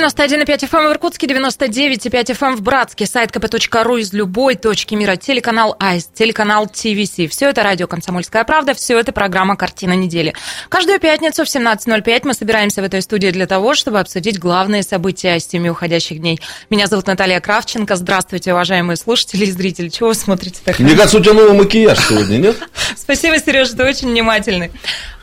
[0.00, 5.76] 91,5 FM в Иркутске, 99,5 FM в Братске, сайт kp.ru из любой точки мира, телеканал
[5.78, 7.28] АИС, телеканал ТВС.
[7.28, 10.34] Все это радио «Комсомольская правда», все это программа «Картина недели».
[10.70, 15.38] Каждую пятницу в 17.05 мы собираемся в этой студии для того, чтобы обсудить главные события
[15.38, 16.40] с теми уходящих дней.
[16.70, 17.94] Меня зовут Наталья Кравченко.
[17.96, 19.90] Здравствуйте, уважаемые слушатели и зрители.
[19.90, 20.78] Чего вы смотрите так?
[20.78, 22.56] Мне кажется, у тебя новый макияж сегодня, нет?
[22.96, 24.70] Спасибо, Сережа, ты очень внимательный.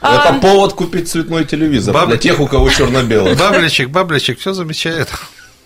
[0.01, 3.35] Это повод купить цветной телевизор Баб- для тех, у кого черно-белый.
[3.35, 5.09] Бабличек, бабличек, все замечает.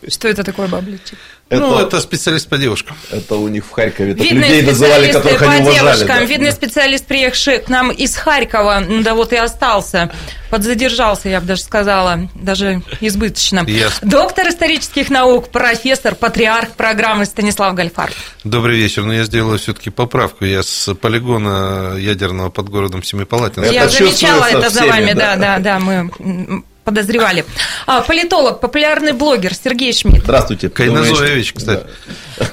[0.07, 1.17] Что это такое, бабличек?
[1.51, 2.95] Ну, Это, это специалист по девушкам.
[3.11, 5.97] это у них в Харькове так Видные людей называли, специалисты которых по они уважали.
[5.97, 6.07] девушкам.
[6.07, 6.23] да.
[6.25, 10.11] Видный специалист, приехавший к нам из Харькова, ну да вот и остался.
[10.49, 13.63] Подзадержался, я бы даже сказала, даже избыточно.
[13.67, 14.09] Ясно.
[14.09, 18.11] Доктор исторических наук, профессор, патриарх программы Станислав Гальфар.
[18.43, 20.43] Добрый вечер, но я сделаю все-таки поправку.
[20.45, 23.67] Я с полигона ядерного под городом Семипалатинск.
[23.67, 25.57] Это я замечала это за всеми, вами, да, да.
[25.57, 27.45] да, да, мы подозревали.
[27.85, 30.23] А, политолог, популярный блогер Сергей Шмидт.
[30.23, 30.69] Здравствуйте.
[30.69, 31.85] Кайназоевич, кстати.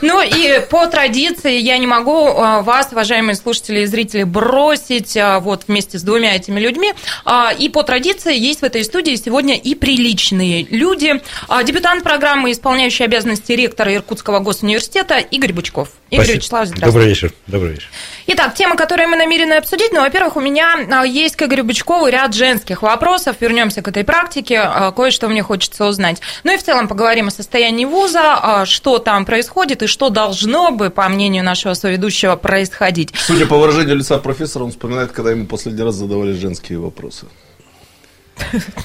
[0.03, 5.41] Ну и по традиции я не могу а, вас, уважаемые слушатели и зрители, бросить а,
[5.41, 6.93] вот вместе с двумя этими людьми.
[7.25, 11.21] А, И по традиции есть в этой студии сегодня и приличные люди.
[11.65, 15.91] Дебютант программы, исполняющий обязанности ректора Иркутского госуниверситета Игорь Бучков.
[16.11, 16.37] Игорь Спасибо.
[16.39, 16.93] Вячеславович, здравствуйте.
[16.93, 17.33] Добрый вечер.
[17.47, 17.89] Добрый вечер.
[18.31, 19.91] Итак, темы, которые мы намерены обсудить.
[19.91, 23.37] Ну, во-первых, у меня а, есть к Игорю Бычкову ряд женских вопросов.
[23.41, 24.61] Вернемся к этой практике.
[24.61, 26.21] А, Кое-что мне хочется узнать.
[26.45, 30.71] Ну и в целом поговорим о состоянии вуза, а, что там происходит и что должно
[30.73, 33.15] бы, по мнению нашего соведущего, происходить.
[33.17, 37.25] Судя по выражению лица профессора, он вспоминает, когда ему последний раз задавали женские вопросы.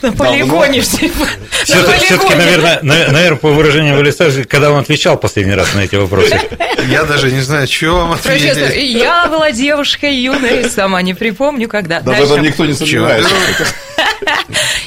[0.02, 1.12] На полигоне все.
[1.64, 6.40] Все-таки, наверное, на- наверное, по выражению лица, когда он отвечал последний раз на эти вопросы.
[6.88, 8.76] Я даже не знаю, что вам ответить.
[8.76, 12.02] я была девушкой юной, сама не припомню, когда.
[12.02, 13.30] Да в этом никто не сомневается.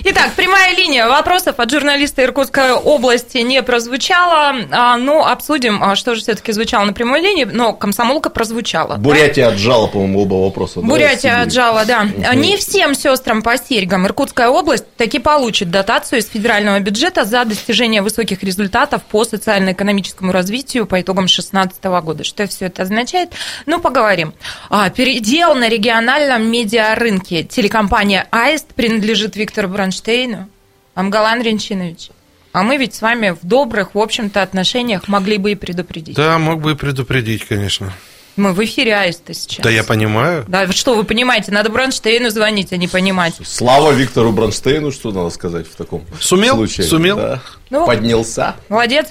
[0.04, 4.54] Итак, прямая линия вопросов от журналиста Иркутской области не прозвучала.
[4.70, 8.96] А, Ну, обсудим, а, что же все-таки звучало на прямой линии, но комсомолка прозвучала.
[8.96, 10.80] Бурятия отжала, по-моему, оба вопроса.
[10.80, 11.46] да, Бурятия Сибирь.
[11.46, 12.04] отжала, да.
[12.34, 18.02] Не всем сестрам по серьгам Иркутская область таки получит дотацию из федерального бюджета за достижение
[18.02, 22.24] высоких результатов по социально-экономическому развитию по итогам 2016 года.
[22.24, 23.30] Что все это означает?
[23.66, 24.34] Ну, поговорим.
[24.70, 27.42] А, передел на региональном медиарынке.
[27.42, 30.48] Телекомпания «Аист» принадлежит Виктору Бронштейну.
[30.94, 32.10] Амгалан Ренчинович.
[32.52, 36.16] А мы ведь с вами в добрых, в общем-то, отношениях могли бы и предупредить.
[36.16, 37.92] Да, мог бы и предупредить, конечно.
[38.36, 39.62] Мы в эфире «Аиста» сейчас.
[39.62, 40.44] Да я понимаю.
[40.46, 43.34] Да, что вы понимаете, надо Бронштейну звонить, а не понимать.
[43.42, 46.54] Слава Виктору Бронштейну, что надо сказать в таком Сумел?
[46.54, 46.86] случае.
[46.86, 47.16] Сумел?
[47.16, 47.42] Да.
[47.70, 47.86] Ну.
[47.86, 48.56] Поднялся.
[48.68, 49.08] Молодец.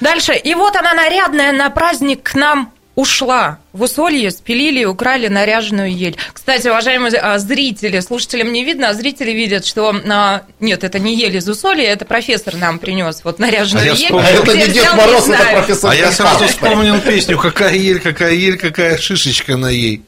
[0.00, 0.34] Дальше.
[0.34, 3.58] И вот она нарядная на праздник к нам ушла.
[3.72, 6.16] В Усолье спилили и украли наряженную ель.
[6.32, 9.94] Кстати, уважаемые а, зрители, слушателям не видно, а зрители видят, что...
[10.10, 14.04] а, нет, это не ель из Усолья, это профессор нам принес вот наряженную А ель.
[14.04, 14.26] вспомнил.
[14.26, 15.56] А это Где не Дед Мороз, это знаю.
[15.58, 20.02] профессор А я сразу вспомнил песню «Какая ель, какая ель, какая шишечка на ей».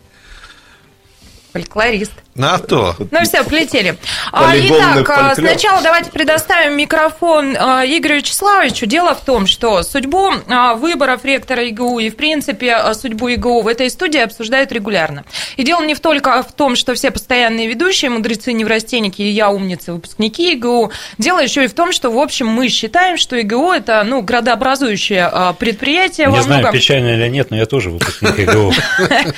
[1.52, 2.12] Фольклорист.
[2.34, 2.96] На то.
[3.12, 3.96] Ну все, полетели.
[4.32, 5.50] А, Полигонный Итак, а, фольклор.
[5.50, 8.86] сначала давайте предоставим микрофон а, Игорю Вячеславовичу.
[8.86, 10.32] Дело в том, что судьбу
[10.76, 15.24] выборов ректора ИГУ и, в принципе, судьбу ИГУ в этой студии обсуждают регулярно.
[15.56, 19.50] И дело не в только в том, что все постоянные ведущие, мудрецы, неврастенники и я,
[19.50, 20.90] умницы, выпускники ИГУ.
[21.18, 25.54] Дело еще и в том, что, в общем, мы считаем, что ИГУ– это ну, градообразующее
[25.58, 26.72] предприятие Не знаю, многом.
[26.72, 28.72] печально или нет, но я тоже выпускник ИГУ.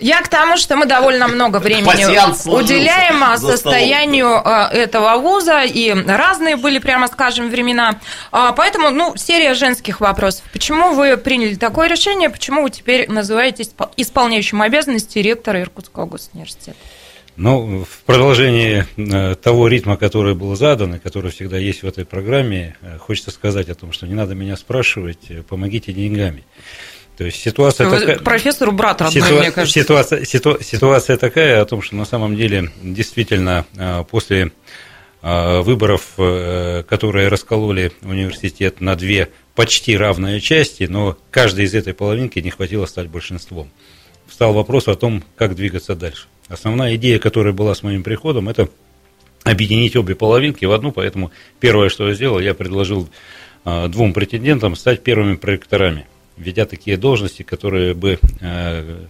[0.00, 1.84] Я к тому, что мы довольно много времени
[2.30, 8.00] Пасьянс сложился уделяем а, состоянию а, этого вуза, и разные были, прямо скажем, времена.
[8.32, 10.44] А, Поэтому, ну, серия женских вопросов.
[10.52, 12.30] Почему вы приняли такое решение?
[12.30, 16.76] Почему вы теперь называетесь испол- исполняющим обязанности ректора Иркутского госуниверситета?
[17.36, 22.04] Ну, в продолжении э, того ритма, который был задан, и который всегда есть в этой
[22.04, 26.44] программе, э, хочется сказать о том, что не надо меня спрашивать, э, помогите деньгами.
[27.20, 28.18] То есть ситуация Вы такая...
[28.18, 29.78] профессору брат родной, Ситуа- мне кажется.
[29.78, 34.52] Ситуация, ситу- ситуация такая о том, что на самом деле действительно э, после
[35.20, 41.92] э, выборов, э, которые раскололи университет на две почти равные части, но каждой из этой
[41.92, 43.68] половинки не хватило стать большинством.
[44.26, 46.26] Встал вопрос о том, как двигаться дальше.
[46.48, 48.70] Основная идея, которая была с моим приходом, это
[49.44, 53.10] объединить обе половинки в одну, поэтому первое, что я сделал, я предложил
[53.66, 56.06] э, двум претендентам стать первыми проекторами,
[56.40, 59.06] введя такие должности, которые бы э,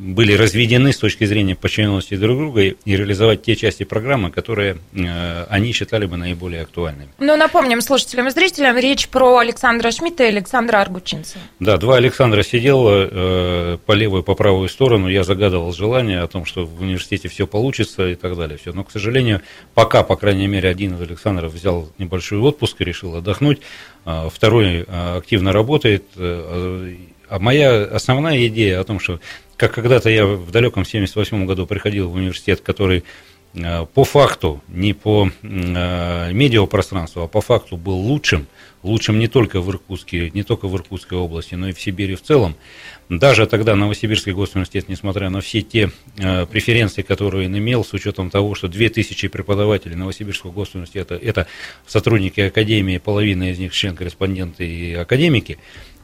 [0.00, 5.44] были разведены с точки зрения подчиненности друг друга и реализовать те части программы, которые э,
[5.48, 7.10] они считали бы наиболее актуальными.
[7.18, 11.42] Ну, напомним слушателям и зрителям, речь про Александра Шмидта и Александра Аргучинцева.
[11.60, 15.08] Да, два Александра сидело э, по левую и по правую сторону.
[15.08, 18.58] Я загадывал желание о том, что в университете все получится и так далее.
[18.58, 18.72] Все.
[18.72, 19.42] Но, к сожалению,
[19.74, 23.60] пока, по крайней мере, один из Александров взял небольшой отпуск и решил отдохнуть.
[24.06, 26.04] А второй активно работает.
[26.16, 26.94] Э,
[27.30, 29.20] а моя основная идея о том, что
[29.60, 33.04] как когда-то я в далеком 78 году приходил в университет, который
[33.52, 38.46] э, по факту, не по э, медиапространству, а по факту был лучшим,
[38.82, 42.22] лучшим не только в Иркутске, не только в Иркутской области, но и в Сибири в
[42.22, 42.56] целом.
[43.10, 48.30] Даже тогда Новосибирский госуниверситет, несмотря на все те э, преференции, которые он имел, с учетом
[48.30, 51.46] того, что 2000 преподавателей Новосибирского госуниверситета– это
[51.86, 55.58] сотрудники академии, половина из них член-корреспонденты и академики,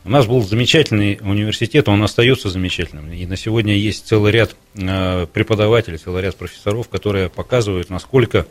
[0.06, 3.12] у нас был замечательный университет, он остается замечательным.
[3.12, 8.46] И на сегодня есть целый ряд э, преподавателей, целый ряд профессоров, которые показывают, насколько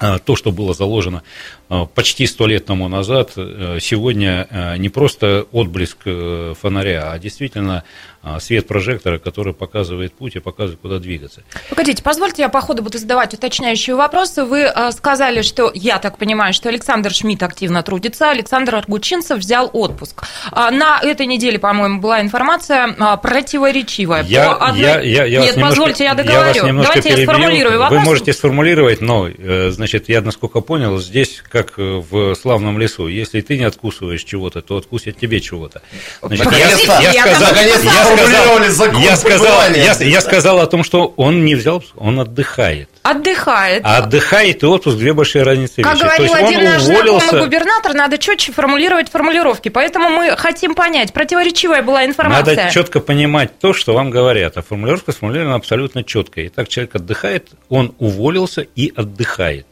[0.00, 1.22] а, то, что было заложено
[1.68, 7.18] а, почти сто лет тому назад, э, сегодня э, не просто отблеск э, фонаря, а
[7.18, 7.84] действительно
[8.38, 11.42] свет прожектора, который показывает путь и показывает, куда двигаться.
[11.68, 14.44] Погодите, позвольте, я по ходу буду задавать уточняющие вопросы.
[14.44, 20.22] Вы сказали, что, я так понимаю, что Александр Шмидт активно трудится, Александр Аргучинцев взял отпуск.
[20.52, 24.22] На этой неделе, по-моему, была информация противоречивая.
[24.24, 24.80] Я, одной...
[24.80, 26.66] я, я, я Нет, позвольте, я договорю.
[26.66, 27.18] Я Давайте перебью.
[27.18, 28.00] я сформулирую вопрос.
[28.00, 29.28] Вы можете сформулировать, но,
[29.70, 34.76] значит, я, насколько понял, здесь, как в славном лесу, если ты не откусываешь чего-то, то
[34.76, 35.82] откусят тебе чего-то.
[36.22, 41.12] Значит, я, я, я, сказал, я, сказал, я, сказал, я, я сказал о том, что
[41.16, 42.88] он не взял, он отдыхает.
[43.02, 43.82] Отдыхает.
[43.84, 45.82] А отдыхает и отпуск две большие разницы.
[45.82, 47.26] Как говорил один наш уволился...
[47.26, 49.68] знакомый губернатор, надо четче формулировать формулировки.
[49.68, 52.56] Поэтому мы хотим понять, противоречивая была информация.
[52.56, 54.56] Надо четко понимать то, что вам говорят.
[54.56, 56.46] А формулировка сформулирована абсолютно четко.
[56.46, 59.66] Итак, человек отдыхает, он уволился и отдыхает.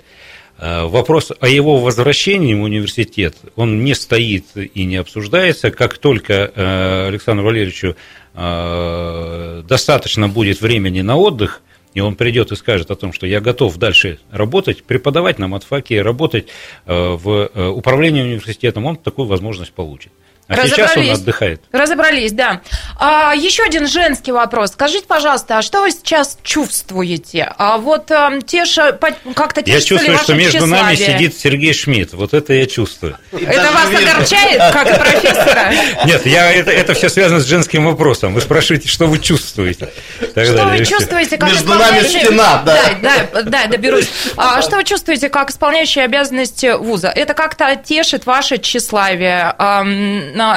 [0.62, 5.70] А, вопрос о его возвращении в университет, он не стоит и не обсуждается.
[5.70, 7.96] Как только э, Александру Валерьевичу
[8.34, 11.62] достаточно будет времени на отдых,
[11.94, 16.02] и он придет и скажет о том, что я готов дальше работать, преподавать на матфаке,
[16.02, 16.46] работать
[16.86, 20.12] э, в управлении университетом, он такую возможность получит.
[20.50, 21.62] А сейчас он отдыхает.
[21.70, 22.60] Разобрались, да.
[22.98, 24.72] А, еще один женский вопрос.
[24.72, 27.52] Скажите, пожалуйста, а что вы сейчас чувствуете?
[27.56, 28.98] А вот а, теша,
[29.34, 30.82] как-то Я чувствую, что между тщеславие.
[30.82, 32.14] нами сидит Сергей Шмидт.
[32.14, 33.16] Вот это я чувствую.
[33.32, 35.72] Это вас огорчает, как профессора?
[36.04, 38.34] Нет, я, это, это все связано с женским вопросом.
[38.34, 39.90] Вы спрашиваете, что вы чувствуете.
[40.32, 42.80] Что вы чувствуете, как Между нами стена, да.
[43.00, 44.08] Да, да, да, доберусь.
[44.36, 47.08] А, что вы чувствуете, как исполняющие обязанности вуза?
[47.08, 49.54] Это как-то тешит ваше тщеславие?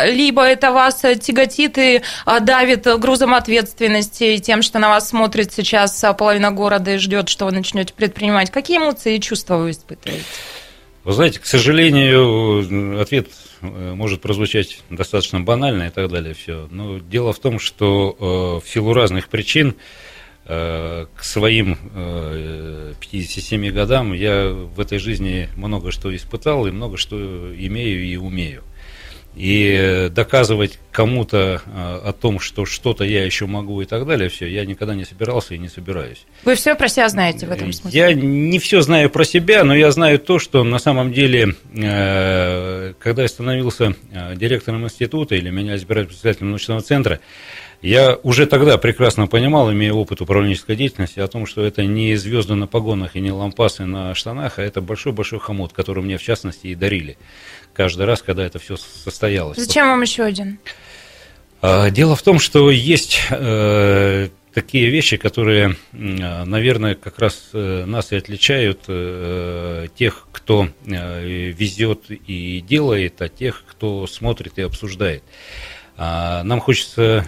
[0.06, 6.04] Либо это вас тяготит и а, давит грузом ответственности тем, что на вас смотрит сейчас
[6.04, 8.52] а, половина города и ждет, что вы начнете предпринимать.
[8.52, 10.26] Какие эмоции и чувства вы испытываете?
[11.04, 13.28] Вы знаете, к сожалению, ответ
[13.62, 16.34] э, может прозвучать достаточно банально и так далее.
[16.34, 16.68] Все.
[16.72, 18.16] Но дело в том, что
[18.64, 19.76] э, в силу разных причин
[20.46, 21.78] э, к своим
[23.02, 28.64] 57 годам я в этой жизни много что испытал и много что имею и умею.
[29.36, 34.48] И доказывать кому-то а, о том, что что-то я еще могу и так далее, все,
[34.48, 36.26] я никогда не собирался и не собираюсь.
[36.46, 38.00] Вы все про себя знаете в этом смысле?
[38.00, 42.94] Я не все знаю про себя, но я знаю то, что на самом деле, э,
[43.00, 47.20] когда я становился э, директором института или меня избирали председателем научного центра,
[47.84, 52.56] я уже тогда прекрасно понимал, имея опыт управленческой деятельности, о том, что это не звезды
[52.56, 56.68] на погонах и не лампасы на штанах, а это большой-большой хомут, который мне, в частности,
[56.68, 57.18] и дарили
[57.74, 59.58] каждый раз, когда это все состоялось.
[59.58, 60.60] Зачем вам еще один?
[61.62, 68.12] А, дело в том, что есть э, такие вещи, которые, наверное, как раз э, нас
[68.12, 75.24] и отличают э, тех, кто везет и делает, от тех, кто смотрит и обсуждает.
[75.96, 77.26] А, нам хочется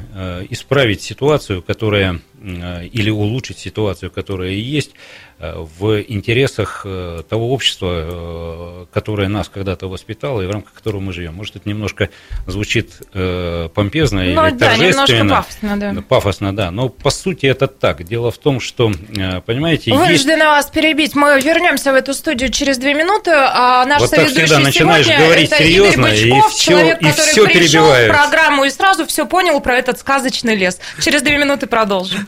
[0.50, 8.86] исправить ситуацию, которая или улучшить ситуацию, которая есть, Э, в интересах э, того общества, э,
[8.94, 11.34] которое нас когда-то воспитало и в рамках которого мы живем.
[11.34, 12.10] Может, это немножко
[12.48, 15.36] звучит помпезно ну, или да, торжественно.
[15.36, 16.02] пафосно, да.
[16.08, 16.72] Пафосно, да.
[16.72, 18.04] Но по сути это так.
[18.04, 18.92] Дело в том, что,
[19.46, 20.46] понимаете, Вынуждены есть...
[20.46, 21.16] вас перебить.
[21.16, 23.32] Мы вернемся в эту студию через две минуты.
[23.34, 27.06] А наш вот так всегда начинаешь говорить это серьезно, Игорь Бычков, и все, человек, и
[27.06, 30.80] который все пришел в программу и сразу все понял про этот сказочный лес.
[31.02, 32.28] Через две минуты продолжим.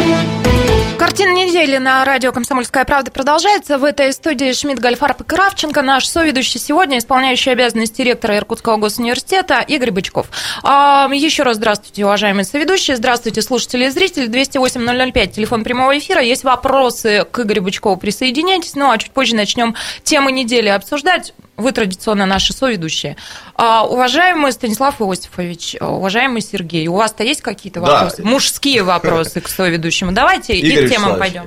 [1.61, 3.77] Недели на радио «Комсомольская правда» продолжается.
[3.77, 5.83] В этой студии Шмидт, Гольфарб и Кравченко.
[5.83, 10.25] Наш соведущий сегодня, исполняющий обязанности ректора Иркутского госуниверситета Игорь Бычков.
[10.63, 12.97] А, еще раз здравствуйте, уважаемые соведущие.
[12.97, 14.27] Здравствуйте, слушатели и зрители.
[14.27, 16.19] 208-005, телефон прямого эфира.
[16.23, 18.73] Есть вопросы к Игорю Бычкову, присоединяйтесь.
[18.73, 23.15] Ну, а чуть позже начнем темы недели обсуждать вы традиционно наши соведущие.
[23.55, 28.23] А, уважаемый Станислав Иосифович, уважаемый Сергей, у вас-то есть какие-то вопросы?
[28.23, 28.29] Да.
[28.29, 30.11] Мужские вопросы к соведущему.
[30.11, 31.43] Давайте Игорь и к темам пойдем.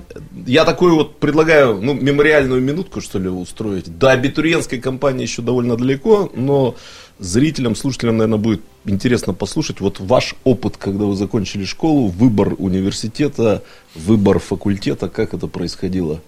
[0.46, 3.98] Я такой вот предлагаю, ну, мемориальную минутку, что ли, устроить.
[3.98, 6.74] До абитуриентской кампании еще довольно далеко, но
[7.18, 13.62] зрителям, слушателям, наверное, будет интересно послушать вот ваш опыт, когда вы закончили школу, выбор университета,
[13.94, 16.20] выбор факультета, как это происходило?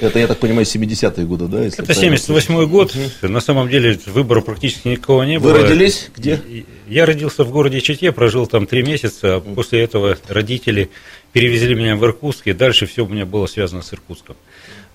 [0.00, 1.64] Это, я так понимаю, 70-е годы, да?
[1.64, 2.94] Если это 78-й год.
[2.94, 3.28] Угу.
[3.28, 5.52] На самом деле выбора практически никого не было.
[5.52, 6.40] Вы родились где?
[6.88, 9.36] Я родился в городе Чите, прожил там три месяца.
[9.36, 10.90] А после этого родители
[11.32, 14.36] перевезли меня в Иркутск, и дальше все у меня было связано с Иркутском.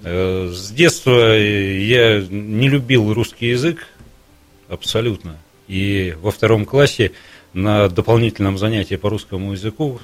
[0.04, 3.88] Э, с детства я не любил русский язык
[4.70, 5.38] абсолютно.
[5.68, 7.12] И во втором классе
[7.54, 10.00] на дополнительном занятии по русскому языку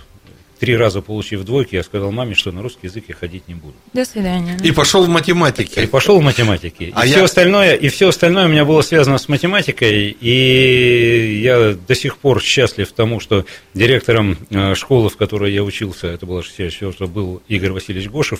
[0.63, 3.74] три раза получив двойки, я сказал маме, что на русский язык я ходить не буду.
[3.91, 4.58] До свидания.
[4.63, 5.84] И пошел в математике.
[5.84, 6.93] И пошел в математике.
[6.96, 7.15] А и, я...
[7.15, 12.15] все остальное, и все остальное у меня было связано с математикой, и я до сих
[12.17, 17.41] пор счастлив тому, что директором э, школы, в которой я учился, это было 64 был
[17.50, 18.39] Игорь Васильевич Гошев,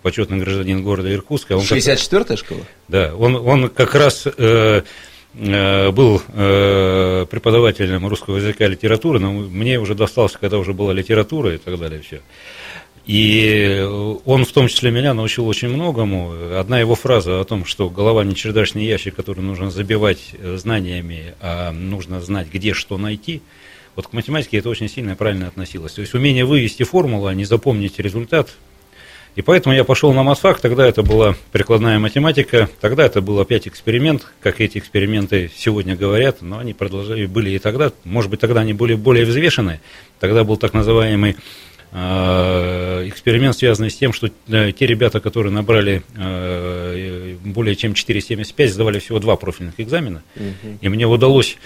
[0.00, 1.52] почетный гражданин города Иркутска.
[1.52, 2.38] 64-я как...
[2.38, 2.60] школа?
[2.88, 4.82] Да, он, он как раз Э,
[5.34, 11.54] был э, преподавателем русского языка и литературы, но мне уже достался, когда уже была литература
[11.54, 12.20] и так далее, все.
[13.08, 13.82] И
[14.26, 16.58] он, в том числе меня, научил очень многому.
[16.58, 21.34] Одна его фраза о том, что голова не чердачный ящик, который нужно забивать э, знаниями,
[21.40, 23.40] а нужно знать, где что найти.
[23.96, 25.92] Вот к математике это очень сильно и правильно относилось.
[25.92, 28.50] То есть умение вывести формулу, а не запомнить результат,
[29.36, 33.68] и поэтому я пошел на матфак, тогда это была прикладная математика, тогда это был опять
[33.68, 38.60] эксперимент, как эти эксперименты сегодня говорят, но они продолжали, были и тогда, может быть, тогда
[38.60, 39.80] они были более взвешены,
[40.20, 41.36] тогда был так называемый
[41.92, 48.68] э, эксперимент, связанный с тем, что э, те ребята, которые набрали э, более чем 4,75,
[48.68, 50.78] сдавали всего два профильных экзамена, угу.
[50.80, 51.56] и мне удалось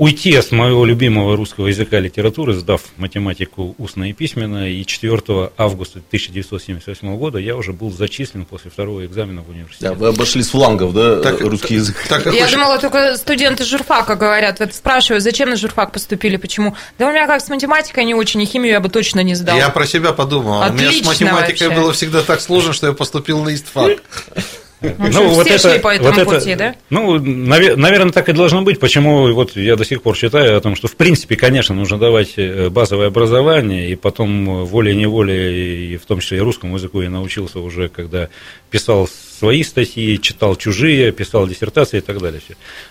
[0.00, 5.50] уйти от моего любимого русского языка и литературы, сдав математику устно и письменно, и 4
[5.58, 9.90] августа 1978 года я уже был зачислен после второго экзамена в университет.
[9.90, 12.02] Да, вы обошли с флангов, да, так, русский язык?
[12.08, 12.50] Так, я хочешь...
[12.50, 14.58] думала, только студенты журфака говорят.
[14.58, 16.74] Вот спрашиваю, зачем на журфак поступили, почему?
[16.98, 19.58] Да у меня как с математикой не очень, и химию я бы точно не сдал.
[19.58, 20.62] Я про себя подумал.
[20.62, 21.82] Отлично у меня с математикой вообще.
[21.82, 23.98] было всегда так сложно, что я поступил на истфак.
[24.80, 26.74] Ну, вот все это, шли по этому вот пути, это, да?
[26.90, 28.80] Ну, наверное, так и должно быть.
[28.80, 32.34] Почему вот я до сих пор считаю о том, что, в принципе, конечно, нужно давать
[32.36, 37.60] э, базовое образование, и потом волей-неволей, и в том числе и русскому языку я научился
[37.60, 38.28] уже, когда
[38.70, 39.08] писал
[39.40, 42.40] свои статьи, читал чужие, писал диссертации и так далее.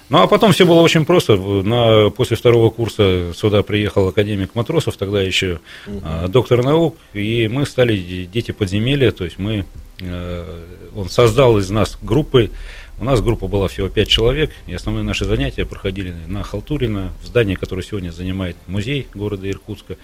[0.10, 1.36] Ну, а потом все было очень просто.
[1.36, 6.28] На, после второго курса сюда приехал академик Матросов, тогда еще угу.
[6.28, 9.66] доктор наук, и мы стали дети подземелья, то есть мы
[10.02, 10.66] Э,
[10.96, 12.52] он создал из нас группы.
[13.00, 17.28] У нас группа была всего пять человек, и основные наши занятия проходили на Халтурина, в
[17.28, 19.98] здании, которое сегодня занимает музей города Иркутска.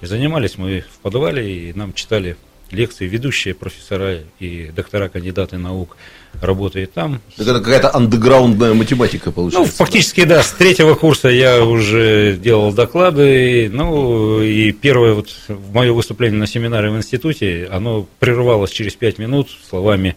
[0.00, 2.36] И занимались мы в подвале, и нам читали
[2.72, 5.96] лекции ведущие профессора и доктора, кандидаты наук
[6.40, 7.20] работает там.
[7.36, 9.70] Так это какая-то андеграундная математика получается.
[9.70, 10.36] Ну, фактически, да?
[10.36, 15.28] да, с третьего курса я уже делал доклады, ну, и первое вот
[15.72, 20.16] мое выступление на семинаре в институте, оно прервалось через пять минут словами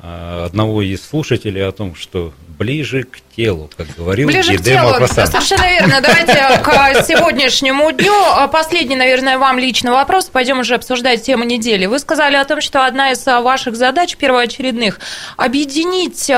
[0.00, 5.68] одного из слушателей о том, что ближе к телу, как говорил Ближе к телу, совершенно
[5.70, 6.00] верно.
[6.00, 8.12] Давайте к сегодняшнему дню.
[8.52, 10.26] Последний, наверное, вам личный вопрос.
[10.26, 11.86] Пойдем уже обсуждать тему недели.
[11.86, 15.00] Вы сказали о том, что одна из ваших задач первоочередных–
[15.36, 16.30] объединить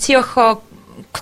[0.00, 0.38] тех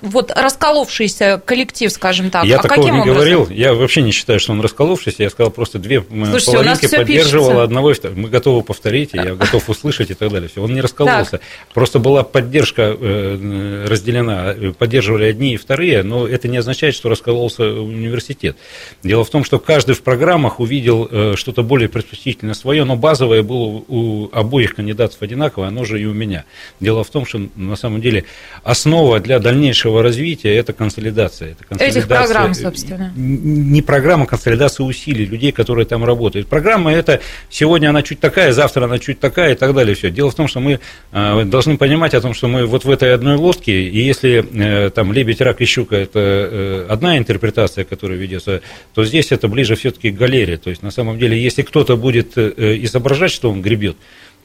[0.02, 2.44] вот расколовшийся коллектив, скажем так.
[2.44, 3.14] Я а такого не образом?
[3.14, 3.48] говорил.
[3.50, 5.22] Я вообще не считаю, что он расколовшийся.
[5.22, 7.94] Я сказал, просто две Слушайте, половинки поддерживала одного.
[8.14, 10.48] Мы готовы повторить, я готов услышать и так далее.
[10.48, 10.62] Все.
[10.62, 11.32] Он не раскололся.
[11.32, 11.42] Так.
[11.72, 14.54] Просто была поддержка э, разделена.
[14.78, 18.56] Поддерживали одни и вторые, но это не означает, что раскололся университет.
[19.02, 23.42] Дело в том, что каждый в программах увидел э, что-то более предпочтительное свое, но базовое
[23.42, 26.44] было у обоих кандидатов одинаковое, оно же и у меня.
[26.80, 28.24] Дело в том, что на самом деле
[28.62, 31.52] основа для дальнейшего дальнейшего развития– это консолидация.
[31.52, 33.12] Это консолидация Этих программ, собственно.
[33.16, 36.48] Не программа, а консолидация усилий людей, которые там работают.
[36.48, 39.94] Программа– это сегодня она чуть такая, завтра она чуть такая и так далее.
[39.94, 40.10] Все.
[40.10, 40.80] Дело в том, что мы
[41.12, 44.44] э, должны понимать о том, что мы вот в этой одной лодке, и если
[44.86, 48.62] э, там лебедь, рак и щука– это э, одна интерпретация, которая ведется,
[48.94, 50.56] то здесь это ближе все-таки к галерее.
[50.56, 53.96] То есть, на самом деле, если кто-то будет изображать, что он гребет,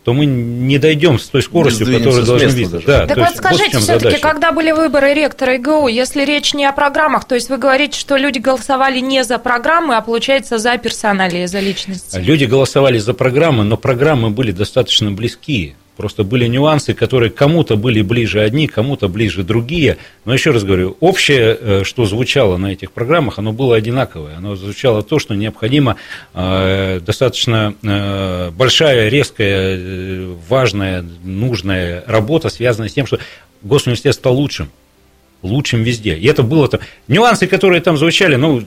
[0.03, 2.86] то мы не дойдем с той скоростью, которую должны видеть.
[2.86, 6.72] Да, так вот скажите, вот все-таки, когда были выборы ректора ИГУ, если речь не о
[6.72, 11.46] программах, то есть вы говорите, что люди голосовали не за программы, а получается за персоналии,
[11.46, 12.17] за личности?
[12.17, 15.75] Люди голосовали за программы, но программы были достаточно близкие.
[15.98, 19.98] Просто были нюансы, которые кому-то были ближе одни, кому-то ближе другие.
[20.26, 24.38] Но еще раз говорю, общее, э, что звучало на этих программах, оно было одинаковое.
[24.38, 25.98] Оно звучало то, что необходимо
[26.34, 33.20] э, достаточно э, большая, резкая, важная, нужная работа, связанная с тем, что
[33.62, 34.70] госуниверситет стал лучшим
[35.44, 36.16] лучшим везде.
[36.16, 36.82] И это было там...
[37.08, 38.64] Нюансы, которые там звучали, ну,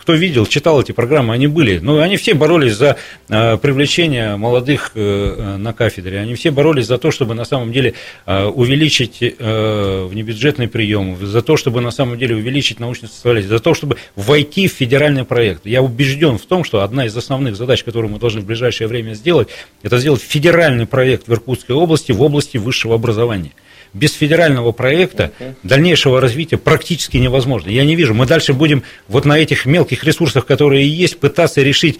[0.00, 1.78] кто видел, читал эти программы, они были.
[1.78, 2.96] Ну, они все боролись за
[3.28, 6.20] э, привлечение молодых э, на кафедре.
[6.20, 7.94] Они все боролись за то, чтобы на самом деле
[8.26, 13.58] э, увеличить э, внебюджетный прием, за то, чтобы на самом деле увеличить научную составляющую, за
[13.58, 15.66] то, чтобы войти в федеральный проект.
[15.66, 19.14] Я убежден в том, что одна из основных задач, которую мы должны в ближайшее время
[19.14, 19.48] сделать,
[19.82, 23.52] это сделать федеральный проект в Иркутской области в области высшего образования
[23.94, 25.32] без федерального проекта
[25.62, 27.70] дальнейшего развития практически невозможно.
[27.70, 28.12] Я не вижу.
[28.12, 31.98] Мы дальше будем вот на этих мелких ресурсах, которые есть, пытаться решить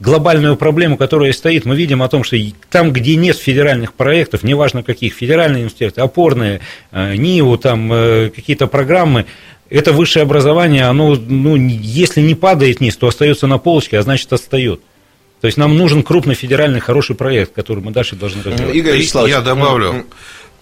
[0.00, 2.36] глобальную проблему, которая стоит, мы видим о том, что
[2.70, 6.60] там, где нет федеральных проектов, неважно каких, федеральные университеты, опорные,
[6.90, 9.26] э, НИУ, там э, какие-то программы,
[9.70, 14.32] это высшее образование, оно, ну, если не падает вниз, то остается на полочке, а значит,
[14.32, 14.80] отстает.
[15.40, 18.74] То есть нам нужен крупный федеральный хороший проект, который мы дальше должны развивать.
[18.74, 20.06] Игорь Вячеславович, я добавлю.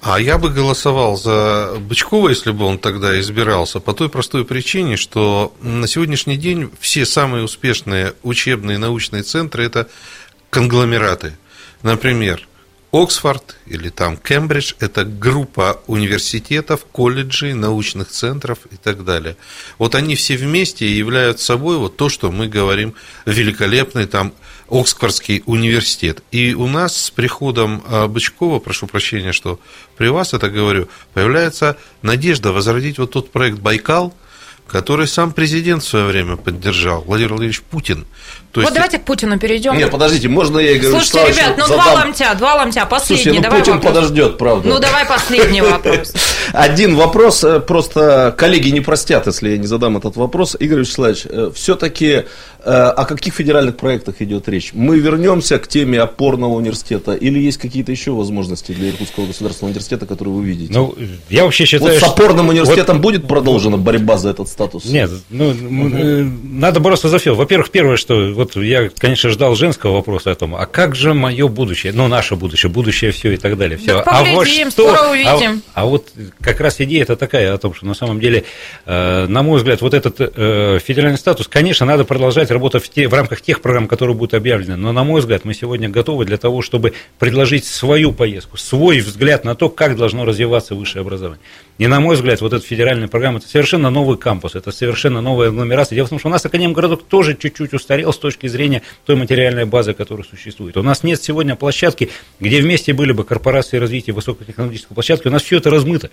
[0.03, 4.97] А я бы голосовал за Бычкова, если бы он тогда избирался, по той простой причине,
[4.97, 9.89] что на сегодняшний день все самые успешные учебные и научные центры– это
[10.51, 11.35] конгломераты.
[11.83, 12.49] Например,
[12.91, 19.37] Оксфорд или там Кембридж– это группа университетов, колледжей, научных центров и так далее.
[19.79, 22.95] Вот они все вместе являются собой вот то, что мы говорим
[23.25, 24.35] великолепный там
[24.73, 26.23] Оксфордский университет.
[26.31, 29.61] И у нас с приходом а, Бычкова, прошу прощения, что
[29.99, 34.15] при вас это говорю, появляется надежда возродить вот тот проект «Байкал»,
[34.73, 38.07] который сам президент в свое время поддержал, Владимир Владимирович Путин.
[38.53, 38.75] То вот есть...
[38.75, 39.77] давайте к Путину перейдем.
[39.77, 41.85] Нет, подождите, можно я говорю, Слушайте, ребят, ну задам...
[41.85, 43.25] два ломтя, два ломтя, последний.
[43.25, 43.95] Слушайте, ну давай Путин вопрос.
[43.95, 44.69] подождет, правда.
[44.69, 46.15] Ну давай последний вопрос.
[46.53, 50.57] Один вопрос, э, просто коллеги не простят, если я не задам этот вопрос.
[50.59, 52.25] Игорь Вячеславович, э, все-таки
[52.65, 54.73] э, о каких федеральных проектах идет речь?
[54.75, 60.07] Мы вернемся к теме опорного университета или есть какие-то еще возможности для Иркутского государственного университета,
[60.07, 60.73] которые вы видите?
[60.73, 60.95] Ну,
[61.31, 63.03] я вообще считаю, вот с опорным университетом вот...
[63.03, 64.85] будет продолжена борьба за этот статус?
[64.85, 66.31] Нет, ну, угу.
[66.45, 67.35] надо бороться за все.
[67.35, 71.49] Во-первых, первое, что вот я, конечно, ждал женского вопроса о том, а как же мое
[71.49, 73.79] будущее, ну, наше будущее, будущее все и так далее.
[73.79, 73.95] Все.
[73.95, 75.63] Да а вот что, скоро увидим.
[75.75, 76.09] А, а вот
[76.43, 78.45] как раз идея это такая о том, что на самом деле,
[78.85, 83.09] э, на мой взгляд, вот этот э, федеральный статус, конечно, надо продолжать работать в, те,
[83.09, 86.37] в рамках тех программ, которые будут объявлены, но, на мой взгляд, мы сегодня готовы для
[86.37, 91.41] того, чтобы предложить свою поездку, свой взгляд на то, как должно развиваться высшее образование.
[91.79, 95.49] И, на мой взгляд, вот эта федеральная программа– это совершенно новый кампус, это совершенно новая
[95.49, 95.97] агломерация.
[95.97, 99.65] Дело в том, что у нас Академгородок тоже чуть-чуть устарел с точки зрения той материальной
[99.65, 100.77] базы, которая существует.
[100.77, 105.29] У нас нет сегодня площадки, где вместе были бы корпорации развития высокотехнологической площадки.
[105.29, 106.11] У нас все это размыто.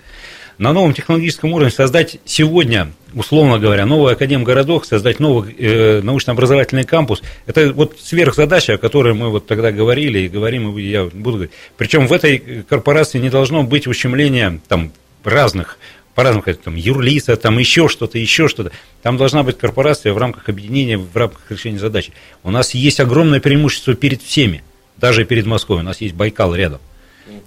[0.57, 7.21] На новом технологическом уровне создать сегодня, условно говоря, новый академгородок, создать новый э, научно-образовательный кампус,
[7.45, 11.51] это вот сверхзадача, о которой мы вот тогда говорили и говорим, и я буду говорить.
[11.77, 14.91] Причем в этой корпорации не должно быть ущемления там,
[15.23, 15.77] разных
[16.19, 18.73] по-разному сказать, там, юрлиса, там еще что-то, еще что-то.
[19.01, 22.09] Там должна быть корпорация в рамках объединения, в рамках решения задач.
[22.43, 24.61] У нас есть огромное преимущество перед всеми,
[24.97, 25.79] даже перед Москвой.
[25.79, 26.81] У нас есть Байкал рядом.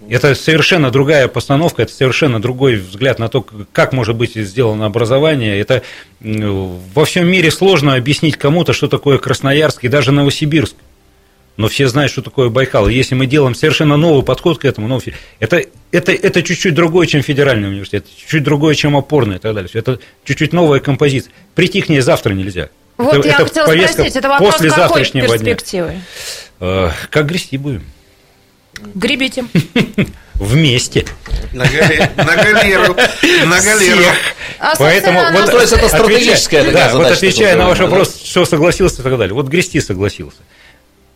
[0.08, 5.58] Это совершенно другая постановка, это совершенно другой взгляд на то, как может быть сделано образование.
[5.58, 5.82] Это
[6.20, 10.76] во всем мире сложно объяснить кому-то, что такое Красноярск и даже Новосибирск
[11.56, 12.88] но все знают, что такое Байкал.
[12.88, 17.06] И если мы делаем совершенно новый подход к этому, новый, это, это, это чуть-чуть другое,
[17.06, 19.70] чем федеральный университет, чуть-чуть другое, чем опорный и так далее.
[19.74, 21.32] Это чуть-чуть новая композиция.
[21.54, 22.70] Прийти к ней завтра нельзя.
[22.96, 25.88] Вот это, я это хотела спросить, это вопрос после какой перспективы?
[25.90, 26.02] Дня.
[26.60, 27.84] Э, как грести будем?
[28.94, 29.44] Гребите.
[30.34, 31.06] Вместе.
[31.52, 32.96] На галеру.
[33.46, 34.04] На галеру.
[34.58, 39.02] А Поэтому, вот, то есть это стратегическая да, вот отвечая на ваш вопрос, что согласился
[39.02, 39.34] и так далее.
[39.34, 40.38] Вот грести согласился.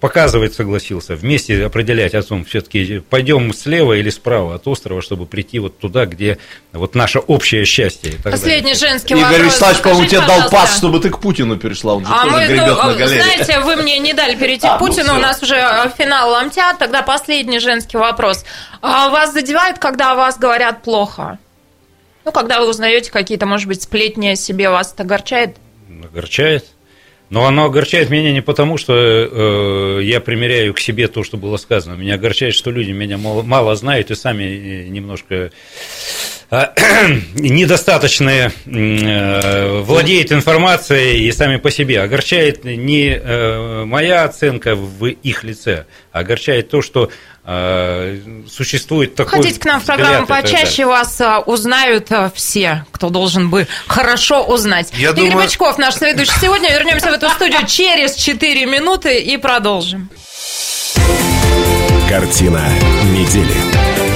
[0.01, 5.59] Показывать согласился, вместе определять о том, все-таки пойдем слева или справа от острова, чтобы прийти
[5.59, 6.39] вот туда, где
[6.73, 8.13] вот наше общее счастье.
[8.23, 8.75] Последний далее.
[8.75, 9.39] женский Игорь вопрос.
[9.39, 11.95] Игорь Вячеславович, по-моему, тебе дал пас, чтобы ты к Путину перешла.
[11.95, 13.23] Он же а тоже мы, гребет ну, на галере.
[13.23, 16.31] Знаете, вы мне не дали перейти а, к Путину, ну, у нас уже э, финал
[16.31, 16.79] ломтят.
[16.79, 18.45] Тогда последний женский вопрос.
[18.83, 21.39] А вас задевает, когда о вас говорят плохо?
[22.25, 25.57] Ну, когда вы узнаете какие-то, может быть, сплетни о себе, вас это огорчает?
[26.05, 26.67] Огорчает.
[27.29, 31.57] Но оно огорчает меня не потому, что э, я примеряю к себе то, что было
[31.57, 31.95] сказано.
[31.95, 35.51] Меня огорчает, что люди меня мало, мало знают и сами э, немножко
[36.51, 36.67] э,
[37.35, 42.01] недостаточно э, владеют информацией и сами по себе.
[42.03, 47.11] Огорчает не э, моя оценка в их лице, а огорчает то, что
[47.49, 48.19] Э,
[48.51, 53.51] существует такой Ходите к нам в программу почаще, вас а, узнают а, все, кто должен
[53.51, 54.93] бы хорошо узнать.
[54.95, 55.47] Я Игорь думаю...
[55.47, 56.73] Бычков, наш следующий сегодня.
[56.73, 60.11] Вернемся в эту студию через 4 минуты и продолжим.
[62.09, 62.69] Картина
[63.13, 64.16] недели.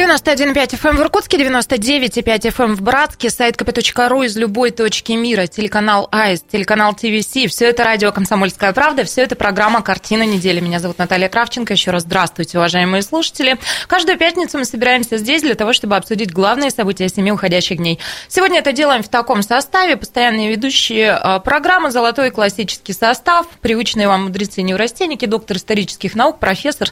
[0.11, 6.09] 91,5 FM в Иркутске, 99,5 FM в Братске, сайт kp.ru из любой точки мира, телеканал
[6.11, 7.27] АИС, телеканал ТВС.
[7.49, 10.59] Все это радио «Комсомольская правда», все это программа «Картина недели».
[10.59, 11.71] Меня зовут Наталья Кравченко.
[11.71, 13.57] Еще раз здравствуйте, уважаемые слушатели.
[13.87, 17.97] Каждую пятницу мы собираемся здесь для того, чтобы обсудить главные события семи уходящих дней.
[18.27, 19.95] Сегодня это делаем в таком составе.
[19.95, 26.39] Постоянные ведущие а, программы «Золотой классический состав», привычные вам мудрецы и неврастенники, доктор исторических наук,
[26.39, 26.89] профессор,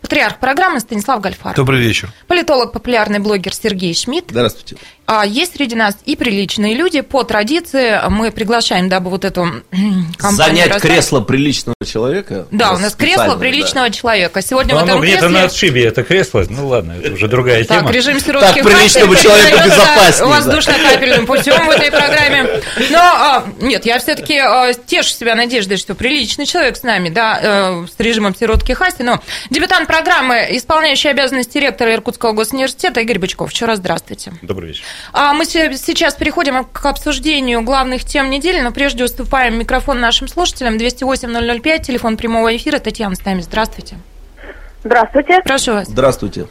[0.00, 1.54] патриарх программы Станислав Гальфар.
[1.54, 2.10] Добрый вечер.
[2.28, 4.30] Политолог популярный блогер Сергей Шмидт.
[4.30, 4.76] Здравствуйте.
[5.04, 7.00] А есть среди нас и приличные люди.
[7.00, 9.46] По традиции мы приглашаем, дабы вот эту
[10.18, 10.80] Занять расставить.
[10.80, 12.46] кресло приличного человека.
[12.52, 13.92] Да, у нас кресло приличного да.
[13.92, 14.40] человека.
[14.42, 15.38] Сегодня Но в этом оно где-то кресле...
[15.38, 16.46] на отшибе это кресло.
[16.48, 17.82] Ну ладно, это уже другая тема.
[17.82, 20.28] Так, режим сиротских Так приличному человеку безопаснее.
[20.28, 22.62] Воздушно-капельным путем в этой программе.
[22.90, 27.40] Но а, нет, я все-таки а, тешу себя надеждой, что приличный человек с нами, да,
[27.42, 29.02] а, с режимом сиротки Хасти.
[29.02, 29.20] Но
[29.50, 33.50] дебютант программы, исполняющий обязанности ректора Иркутского госуниверситета Игорь Бычков.
[33.50, 34.32] Еще раз здравствуйте.
[34.42, 34.84] Добрый вечер.
[35.14, 40.74] А мы сейчас переходим к обсуждению главных тем недели, но прежде уступаем микрофон нашим слушателям.
[40.74, 42.78] 208-005, телефон прямого эфира.
[42.78, 43.40] Татьяна с нами.
[43.40, 43.96] Здравствуйте.
[44.84, 45.40] Здравствуйте.
[45.42, 45.88] Прошу вас.
[45.88, 46.46] Здравствуйте.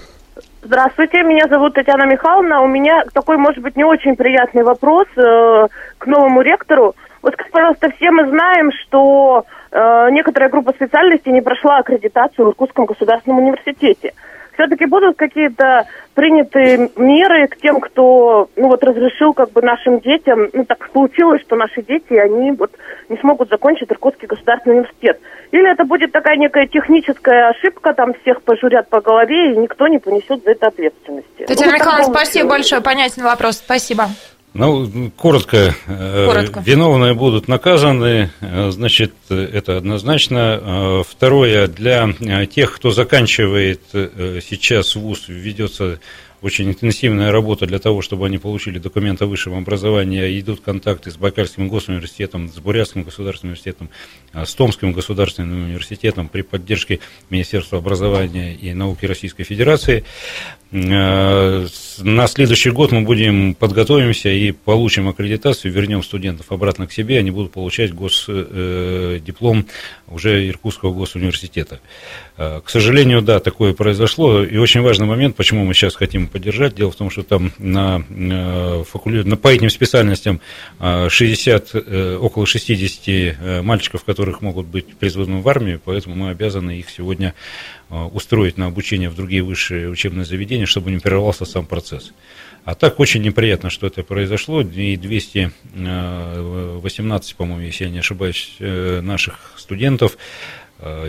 [0.64, 2.62] Здравствуйте, меня зовут Татьяна Михайловна.
[2.62, 6.96] У меня такой, может быть, не очень приятный вопрос э, к новому ректору.
[7.22, 12.50] Вот, скажите, пожалуйста, все мы знаем, что э, некоторая группа специальностей не прошла аккредитацию в
[12.50, 14.14] Иркутском государственном университете
[14.62, 20.50] все-таки будут какие-то приняты меры к тем, кто, ну вот, разрешил как бы нашим детям,
[20.54, 22.72] ну так получилось, что наши дети, они вот
[23.10, 25.20] не смогут закончить Иркутский государственный университет.
[25.52, 29.98] Или это будет такая некая техническая ошибка, там всех пожурят по голове, и никто не
[29.98, 31.46] понесет за это ответственности.
[31.48, 34.06] Татьяна ну, Михайловна, спасибо большое, понятен вопрос, спасибо.
[34.54, 35.74] Ну, коротко.
[35.88, 36.60] Э, коротко.
[36.60, 40.60] Виновные будут наказаны, э, значит, это однозначно.
[40.62, 42.14] Э, второе, для
[42.48, 46.00] тех, кто заканчивает сейчас вуз, ведется
[46.42, 50.40] очень интенсивная работа для того, чтобы они получили документы о высшем образовании.
[50.40, 53.90] Идут контакты с Байкальским госуниверситетом, с Бурятским государственным университетом,
[54.34, 60.04] с Томским государственным университетом при поддержке Министерства образования и науки Российской Федерации.
[60.74, 61.66] А,
[62.00, 67.30] на следующий год мы будем подготовимся и получим аккредитацию, вернем студентов обратно к себе, они
[67.30, 71.82] будут получать госдиплом э, уже Иркутского госуниверситета.
[72.38, 74.44] А, к сожалению, да, такое произошло.
[74.44, 76.74] И очень важный момент, почему мы сейчас хотим поддержать.
[76.76, 79.24] Дело в том, что там на, э, факуле...
[79.36, 80.40] по этим специальностям
[80.80, 86.80] 60, э, около 60 э, мальчиков, которых могут быть призваны в армию, поэтому мы обязаны
[86.80, 87.34] их сегодня
[87.92, 92.14] устроить на обучение в другие высшие учебные заведения, чтобы не прервался сам процесс.
[92.64, 94.62] А так очень неприятно, что это произошло.
[94.62, 100.18] И 218, по-моему, если я не ошибаюсь, наших студентов Э,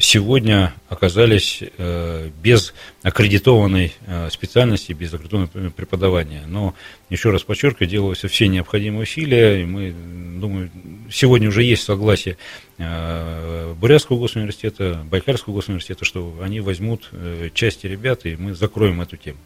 [0.01, 6.43] сегодня оказались э, без аккредитованной э, специальности, без аккредитованного преподавания.
[6.47, 6.75] Но,
[7.09, 9.95] еще раз подчеркиваю, делаются все необходимые усилия, и мы,
[10.41, 10.71] думаю,
[11.11, 12.37] сегодня уже есть согласие
[12.79, 17.11] Бурятского госуниверситета, Байкальского госуниверситета, что они возьмут
[17.55, 19.39] части ребят, и мы закроем эту тему.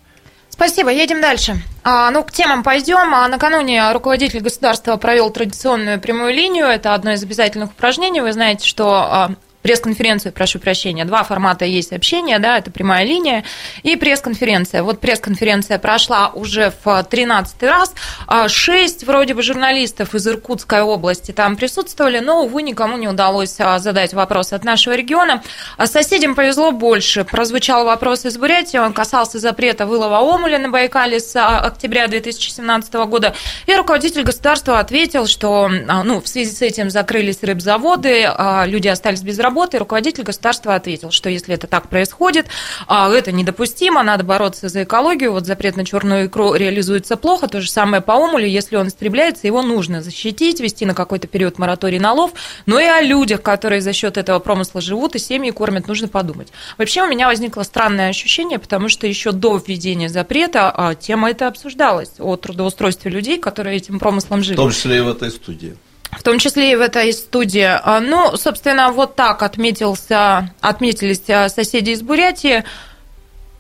[0.49, 1.57] Спасибо, едем дальше.
[1.85, 3.15] А, ну, к темам пойдем.
[3.15, 6.65] А, накануне руководитель государства провел традиционную прямую линию.
[6.65, 8.23] Это одно из обязательных упражнений.
[8.23, 9.31] Вы знаете, что а,
[9.67, 11.05] пресс-конференцию, прошу прощения.
[11.05, 13.43] Два формата есть общения, да, это прямая линия
[13.83, 14.85] и пресс-конференция.
[14.85, 17.93] Вот пресс-конференция прошла уже в 13 раз.
[18.29, 23.57] А шесть вроде бы журналистов из Иркутской области там присутствовали, но, увы, никому не удалось
[23.59, 25.43] а, задать вопрос от нашего региона.
[25.77, 27.25] А соседям повезло больше.
[27.25, 33.35] Прозвучал вопрос из Бурятии, он касался запрета вылова омуля на Байкале с октября 2017 года.
[33.67, 38.31] И руководитель государства ответил, что ну, в связи с этим закрылись рыбзаводы,
[38.67, 39.56] люди остались без работы.
[39.57, 42.47] Руководитель государства ответил, что если это так происходит,
[42.89, 45.33] это недопустимо, надо бороться за экологию.
[45.33, 47.49] Вот запрет на черную икру реализуется плохо.
[47.49, 51.59] То же самое по омулю, если он истребляется, его нужно защитить, вести на какой-то период
[51.59, 52.33] мораторий на лов.
[52.67, 56.49] Но и о людях, которые за счет этого промысла живут и семьи кормят, нужно подумать.
[56.79, 61.49] Вообще у меня возникло странное ощущение, потому что еще до введения запрета а, тема эта
[61.49, 64.57] обсуждалась о трудоустройстве людей, которые этим промыслом жили.
[64.57, 65.77] В том числе и в этой студии.
[66.13, 67.63] В том числе и в этой студии.
[67.63, 72.65] А, ну, собственно, вот так отметился, отметились а, соседи из Бурятии.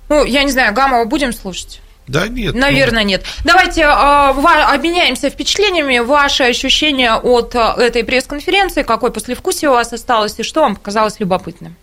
[0.08, 1.80] Ну, я не знаю, Гамова будем слушать?
[2.06, 2.54] Да нет.
[2.54, 3.08] Наверное, ну...
[3.08, 3.24] нет.
[3.44, 5.98] Давайте э, обменяемся впечатлениями.
[5.98, 11.74] Ваши ощущения от этой пресс-конференции, какой послевкусие у вас осталось и что вам показалось любопытным?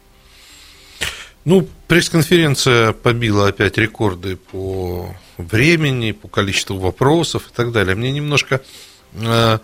[1.44, 7.96] Ну, пресс-конференция побила опять рекорды по времени, по количеству вопросов и так далее.
[7.96, 8.62] Мне немножко
[9.22, 9.60] Э,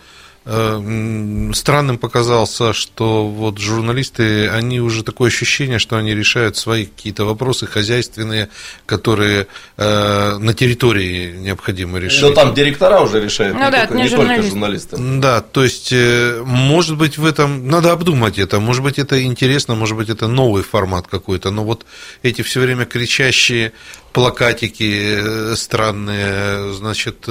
[0.49, 7.67] странным показался, что вот журналисты, они уже такое ощущение, что они решают свои какие-то вопросы
[7.67, 8.49] хозяйственные,
[8.85, 12.21] которые э, на территории необходимо решить.
[12.21, 14.97] Но там директора уже решают, ну, не, да, только, не, не только журналисты.
[14.97, 19.75] Да, то есть, э, может быть, в этом, надо обдумать это, может быть, это интересно,
[19.75, 21.85] может быть, это новый формат какой-то, но вот
[22.23, 23.73] эти все время кричащие
[24.13, 27.27] плакатики странные, значит,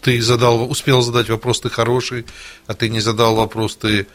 [0.00, 2.26] ты задал, успел задать вопрос, ты хороший,
[2.66, 4.06] а ты не задал вопрос, ты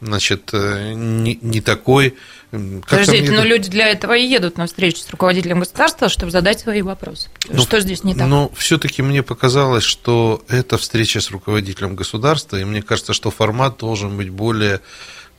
[0.00, 2.16] значит, не, не такой.
[2.50, 6.60] Как Подождите, но люди для этого и едут на встречу с руководителем государства, чтобы задать
[6.60, 7.28] свои вопросы.
[7.48, 8.28] Ну, что здесь не так?
[8.28, 13.78] Но все-таки мне показалось, что это встреча с руководителем государства, и мне кажется, что формат
[13.78, 14.80] должен быть более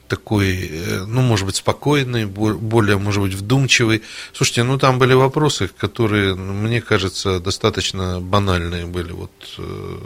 [0.07, 4.01] такой, э, ну, может быть, спокойный, более, может быть, вдумчивый.
[4.33, 9.11] Слушайте, ну, там были вопросы, которые, мне кажется, достаточно банальные были.
[9.11, 9.97] Вот э,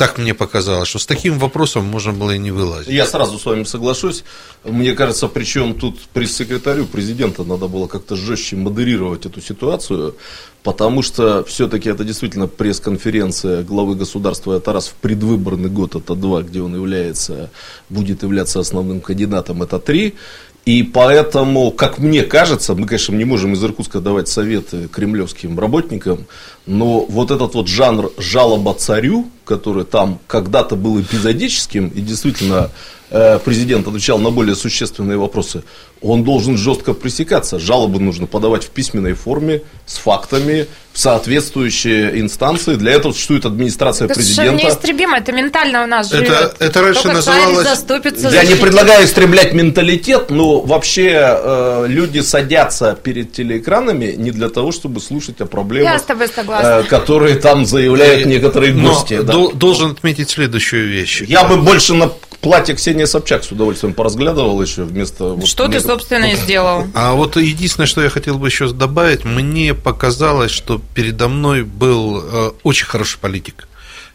[0.00, 2.90] так мне показалось, что с таким вопросом можно было и не вылазить.
[2.90, 4.24] Я сразу с вами соглашусь.
[4.64, 10.14] Мне кажется, причем тут пресс-секретарю президента надо было как-то жестче модерировать эту ситуацию,
[10.62, 16.40] потому что все-таки это действительно пресс-конференция главы государства, это раз в предвыборный год, это два,
[16.40, 17.50] где он является,
[17.90, 20.14] будет являться основным кандидатом, это три.
[20.66, 26.26] И поэтому, как мне кажется, мы, конечно, не можем из Иркутска давать советы кремлевским работникам,
[26.70, 32.70] но вот этот вот жанр жалоба царю, который там когда-то был эпизодическим и действительно
[33.12, 35.64] Э, президент отвечал на более существенные вопросы,
[36.00, 37.58] он должен жестко пресекаться.
[37.58, 42.76] Жалобы нужно подавать в письменной форме, с фактами, в соответствующие инстанции.
[42.76, 44.54] Для этого существует администрация это президента.
[44.54, 46.56] Это неистребимо, это ментально у нас это, живет.
[46.60, 47.66] Это раньше Только называлось...
[47.66, 48.48] Я защитить.
[48.48, 55.00] не предлагаю истреблять менталитет, но вообще э, люди садятся перед телеэкранами не для того, чтобы
[55.00, 56.59] слушать о проблемах, Я с тобой согласна.
[56.62, 59.14] Э, которые там заявляют некоторые гости.
[59.14, 59.54] Но да.
[59.56, 61.22] Должен отметить следующую вещь.
[61.22, 65.38] Я бы больше на платье Ксения Собчак с удовольствием поразглядывал еще вместо...
[65.44, 66.86] Что вот, ты, собственно, и сделал.
[66.94, 72.22] А вот единственное, что я хотел бы еще добавить, мне показалось, что передо мной был
[72.22, 73.66] э, очень хороший политик.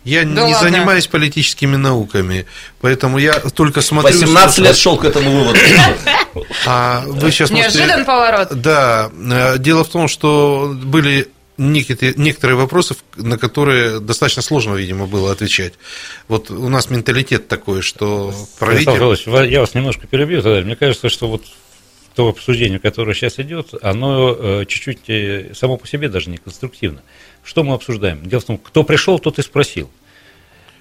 [0.05, 0.59] Я да не ладно.
[0.59, 2.45] занимаюсь политическими науками,
[2.79, 4.13] поэтому я только смотрю...
[4.13, 5.59] 18 лет шел к этому выводу.
[6.67, 8.05] А вы сейчас Неожиданный можете...
[8.05, 8.49] поворот.
[8.51, 9.09] Да.
[9.31, 15.73] Э, дело в том, что были некоторые, вопросы, на которые достаточно сложно, видимо, было отвечать.
[16.27, 18.85] Вот у нас менталитет такой, что правитель...
[19.49, 20.61] Я вас немножко перебью тогда.
[20.61, 21.43] Мне кажется, что вот
[22.15, 27.03] то обсуждение, которое сейчас идет, оно э, чуть-чуть э, само по себе даже не конструктивно.
[27.43, 28.25] Что мы обсуждаем?
[28.25, 29.89] Дело в том, кто пришел, тот и спросил.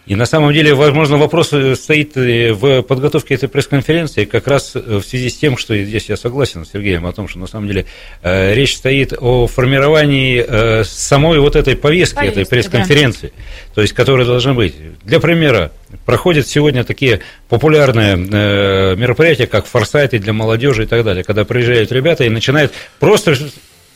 [0.06, 4.72] И на самом деле, возможно, вопрос э, стоит э, в подготовке этой пресс-конференции как раз
[4.76, 7.46] э, в связи с тем, что здесь я согласен с Сергеем о том, что на
[7.46, 7.86] самом деле
[8.22, 13.74] речь стоит о формировании самой вот этой повестки, повестки этой пресс-конференции, да.
[13.76, 14.74] то есть которая должна быть.
[15.04, 15.72] Для примера,
[16.04, 22.24] проходят сегодня такие популярные мероприятия, как форсайты для молодежи и так далее, когда приезжают ребята
[22.24, 23.36] и начинают просто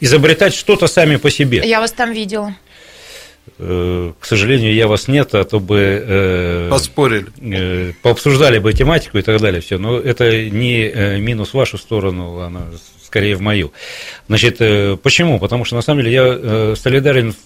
[0.00, 1.62] изобретать что-то сами по себе.
[1.64, 2.54] Я вас там видела.
[3.58, 6.04] Э, к сожалению, я вас нет, а то бы...
[6.06, 7.26] Э, Поспорили.
[7.40, 9.78] Э, пообсуждали бы тематику и так далее, все.
[9.78, 12.66] Но это не минус в вашу сторону, она
[13.04, 13.72] скорее в мою.
[14.28, 14.58] Значит,
[15.02, 15.38] почему?
[15.38, 17.36] Потому что, на самом деле, я солидарен в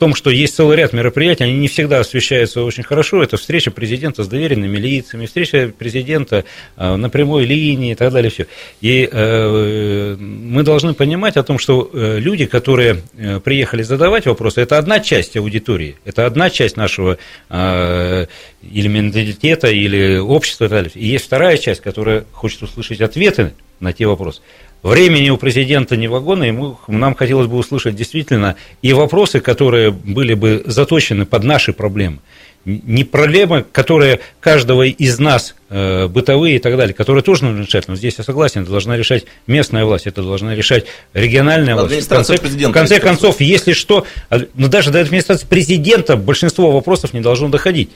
[0.00, 3.22] том, что есть целый ряд мероприятий, они не всегда освещаются очень хорошо.
[3.22, 6.46] Это встреча президента с доверенными лицами, встреча президента
[6.78, 8.30] э, на прямой линии и так далее.
[8.30, 8.46] Все.
[8.80, 10.16] И э,
[10.50, 13.02] мы должны понимать о том, что э, люди, которые
[13.44, 17.18] приехали задавать вопросы, это одна часть аудитории, это одна часть нашего
[17.50, 20.92] или менталитета, или общества и так далее.
[20.94, 24.42] И есть вторая часть, которая хочет услышать ответы на те вопросы.
[24.82, 30.32] Времени у президента не вагона, ему, нам хотелось бы услышать действительно и вопросы, которые были
[30.32, 32.18] бы заточены под наши проблемы.
[32.64, 37.86] Не проблемы, которые каждого из нас Э, бытовые и так далее, которые тоже нужно решать.
[37.86, 42.06] Но здесь я согласен, это должна решать местная власть, это должна решать региональная власть.
[42.06, 46.72] В конце, в конце концов, если что, а, но ну, даже до администрации президента большинство
[46.72, 47.90] вопросов не должно доходить.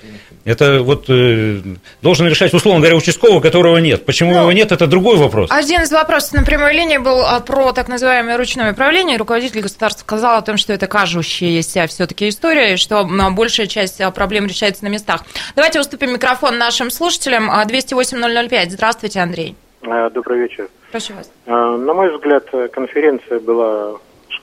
[0.45, 1.61] Это вот э,
[2.03, 4.05] должен решать, условно говоря, участкового, которого нет.
[4.05, 5.51] Почему ну, его нет, это другой вопрос.
[5.51, 9.17] Один из вопросов на прямой линии был а, про так называемое ручное управление.
[9.17, 14.11] Руководитель государства сказал о том, что это кажущаяся все-таки история, и что большая часть а,
[14.11, 15.23] проблем решается на местах.
[15.57, 17.51] Давайте уступим микрофон нашим слушателям.
[17.51, 18.71] 208-005.
[18.71, 19.57] Здравствуйте, Андрей.
[19.83, 20.69] Э, добрый вечер.
[20.91, 21.31] Прошу вас.
[21.47, 23.95] Э, на мой взгляд, конференция была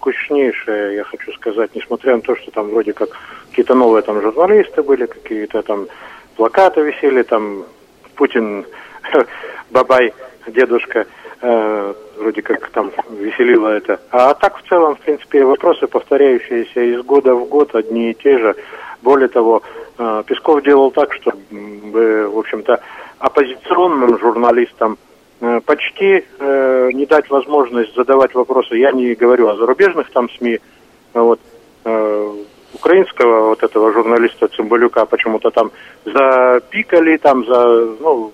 [0.01, 3.09] скучнейшая, я хочу сказать, несмотря на то, что там вроде как
[3.49, 5.87] какие-то новые там журналисты были, какие-то там
[6.35, 7.65] плакаты висели, там
[8.15, 8.65] Путин,
[9.69, 10.11] Бабай,
[10.47, 11.05] дедушка,
[11.41, 13.99] э, вроде как там веселило это.
[14.09, 18.39] А так в целом, в принципе, вопросы повторяющиеся из года в год, одни и те
[18.39, 18.55] же.
[19.03, 19.61] Более того,
[19.99, 22.81] э, Песков делал так, чтобы, в общем-то,
[23.19, 25.10] оппозиционным журналистам э,
[25.65, 28.75] почти э, не дать возможность задавать вопросы.
[28.75, 30.59] Я не говорю о зарубежных там СМИ,
[31.13, 31.39] вот,
[31.83, 32.33] э,
[32.73, 35.71] украинского вот этого журналиста Цымбалюка почему-то там
[36.05, 38.31] запикали, там за, ну,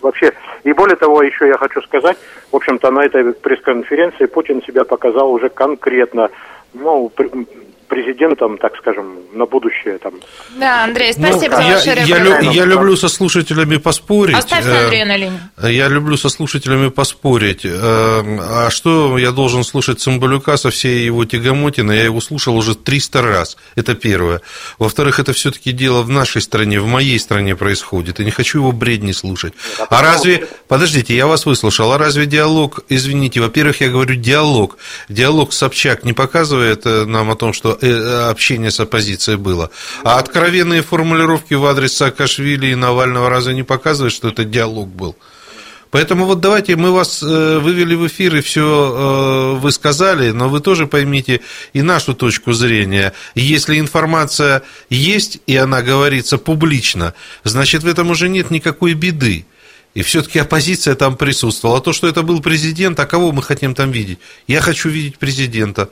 [0.00, 0.32] вообще.
[0.64, 2.16] И более того, еще я хочу сказать,
[2.52, 6.30] в общем-то, на этой пресс-конференции Путин себя показал уже конкретно,
[6.74, 7.10] ну,
[7.88, 9.98] президентом, так скажем, на будущее.
[9.98, 10.14] Там.
[10.58, 14.36] Да, Андрей, спасибо ну, за ваши я, я, я люблю со слушателями поспорить.
[14.36, 15.40] Оставьте э, Андрея на линии.
[15.62, 17.64] Я люблю со слушателями поспорить.
[17.64, 21.96] Э, а что я должен слушать Цымбалюка со всей его тягомотиной?
[21.96, 23.56] Я его слушал уже 300 раз.
[23.74, 24.42] Это первое.
[24.78, 28.20] Во-вторых, это все-таки дело в нашей стране, в моей стране происходит.
[28.20, 29.54] И не хочу его бредни слушать.
[29.88, 30.46] А разве...
[30.68, 31.92] Подождите, я вас выслушал.
[31.92, 32.80] А разве диалог...
[32.90, 34.76] Извините, во-первых, я говорю диалог.
[35.08, 39.70] Диалог Собчак не показывает э, нам о том, что общение с оппозицией было.
[40.04, 45.16] А откровенные формулировки в адрес Саакашвили и Навального разве не показывают, что это диалог был?
[45.90, 50.48] Поэтому вот давайте мы вас э, вывели в эфир и все э, вы сказали, но
[50.48, 51.40] вы тоже поймите
[51.72, 53.14] и нашу точку зрения.
[53.34, 57.14] Если информация есть и она говорится публично,
[57.44, 59.46] значит в этом уже нет никакой беды.
[59.94, 61.78] И все-таки оппозиция там присутствовала.
[61.78, 64.18] А то, что это был президент, а кого мы хотим там видеть?
[64.46, 65.88] Я хочу видеть президента.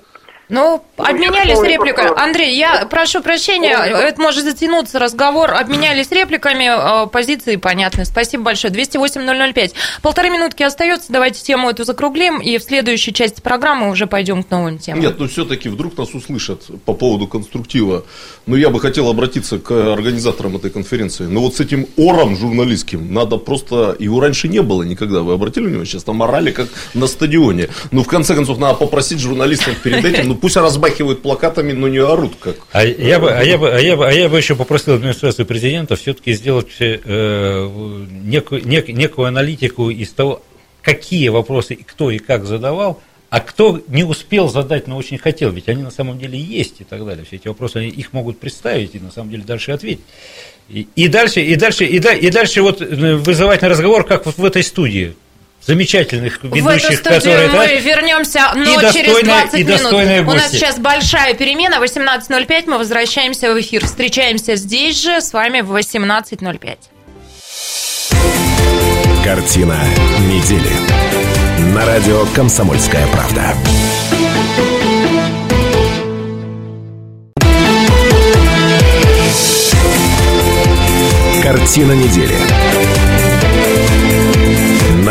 [0.49, 2.11] Ну, обменялись репликами.
[2.17, 5.53] Андрей, я прошу прощения, это может затянуться разговор.
[5.53, 8.05] Обменялись репликами, э, позиции понятны.
[8.05, 8.73] Спасибо большое.
[8.73, 9.73] 208-005.
[10.03, 11.13] Полторы минутки остается.
[11.13, 15.01] Давайте тему эту закруглим, и в следующей части программы уже пойдем к новым темам.
[15.01, 18.05] Нет, ну все-таки вдруг нас услышат по поводу конструктива.
[18.47, 21.25] Но ну, я бы хотел обратиться к организаторам этой конференции.
[21.25, 23.97] Но ну, вот с этим ором журналистским надо просто...
[23.99, 25.21] Его раньше не было никогда.
[25.21, 25.87] Вы обратили внимание?
[25.87, 27.69] Сейчас там орали как на стадионе.
[27.91, 31.99] Ну, в конце концов, надо попросить журналистов перед этим, ну, пусть размахивают плакатами, но не
[31.99, 32.57] орут как.
[32.73, 35.47] А я бы, а я бы, а я бы, а я бы еще попросил администрацию
[35.47, 37.69] президента все-таки сделать э,
[38.23, 40.43] некую, нек, некую аналитику из того,
[40.83, 45.51] какие вопросы и кто и как задавал, а кто не успел задать, но очень хотел,
[45.51, 47.25] ведь они на самом деле есть и так далее.
[47.25, 50.05] Все эти вопросы, они их могут представить и на самом деле дальше ответить.
[50.69, 54.27] И, и дальше, и дальше, и, да, и дальше вот э, вызывать на разговор, как
[54.27, 55.17] вот в этой студии
[55.67, 57.49] замечательных ведущих, в эту которые...
[57.49, 60.29] мы да, вернемся, но через 20 минут.
[60.29, 61.77] У нас сейчас большая перемена.
[61.77, 63.85] 18.05 мы возвращаемся в эфир.
[63.85, 66.77] Встречаемся здесь же с вами в 18.05.
[69.25, 69.79] Картина
[70.21, 70.71] недели.
[71.75, 73.55] На радио «Комсомольская правда».
[81.43, 83.06] Картина недели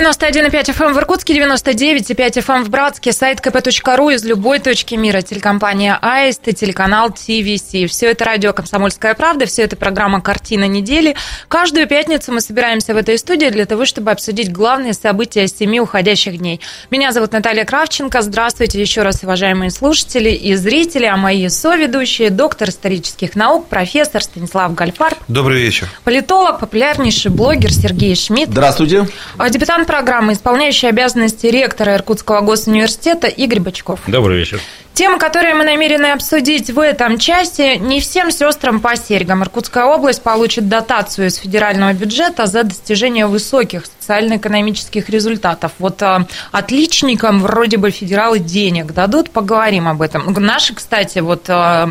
[0.00, 4.94] 91,5 FM эм в Иркутске, 99,5 FM эм в Братске, сайт kp.ru из любой точки
[4.94, 7.90] мира, телекомпания АИСТ и телеканал ТВС.
[7.90, 11.16] Все это радио «Комсомольская правда», все это программа «Картина недели».
[11.48, 16.38] Каждую пятницу мы собираемся в этой студии для того, чтобы обсудить главные события семи уходящих
[16.38, 16.62] дней.
[16.90, 18.22] Меня зовут Наталья Кравченко.
[18.22, 24.74] Здравствуйте еще раз, уважаемые слушатели и зрители, а мои соведущие, доктор исторических наук, профессор Станислав
[24.74, 25.14] Гальфар.
[25.28, 25.88] Добрый вечер.
[26.04, 28.52] Политолог, популярнейший блогер Сергей Шмидт.
[28.52, 29.06] Здравствуйте.
[29.36, 33.98] А, депутат программы исполняющий обязанности ректора Иркутского госуниверситета Игорь Бычков.
[34.06, 34.60] Добрый вечер.
[35.00, 39.42] Тема, которую мы намерены обсудить в этом части, не всем сестрам по серьгам.
[39.42, 45.72] Иркутская область получит дотацию из федерального бюджета за достижение высоких социально-экономических результатов.
[45.78, 50.34] Вот а, отличникам вроде бы федералы денег дадут, поговорим об этом.
[50.34, 51.88] Наши, кстати, вот а,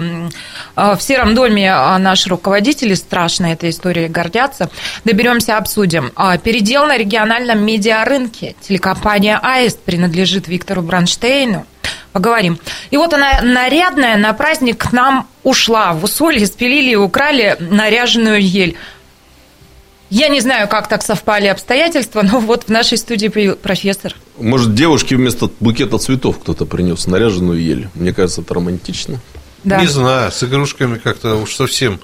[0.75, 4.69] а, в Сером доме а, наши руководители страшно этой историей гордятся.
[5.03, 6.11] Доберемся, обсудим.
[6.15, 8.55] А, передел на региональном медиарынке.
[8.61, 11.65] Телекомпания «Аист» принадлежит Виктору Бронштейну
[12.11, 12.59] поговорим.
[12.91, 15.93] И вот она нарядная на праздник к нам ушла.
[15.93, 18.75] В Усолье спилили и украли наряженную ель.
[20.09, 24.15] Я не знаю, как так совпали обстоятельства, но вот в нашей студии профессор.
[24.39, 27.89] Может, девушке вместо букета цветов кто-то принес наряженную ель?
[27.93, 29.19] Мне кажется, это романтично.
[29.63, 29.79] Да.
[29.79, 31.99] Не знаю, с игрушками как-то уж совсем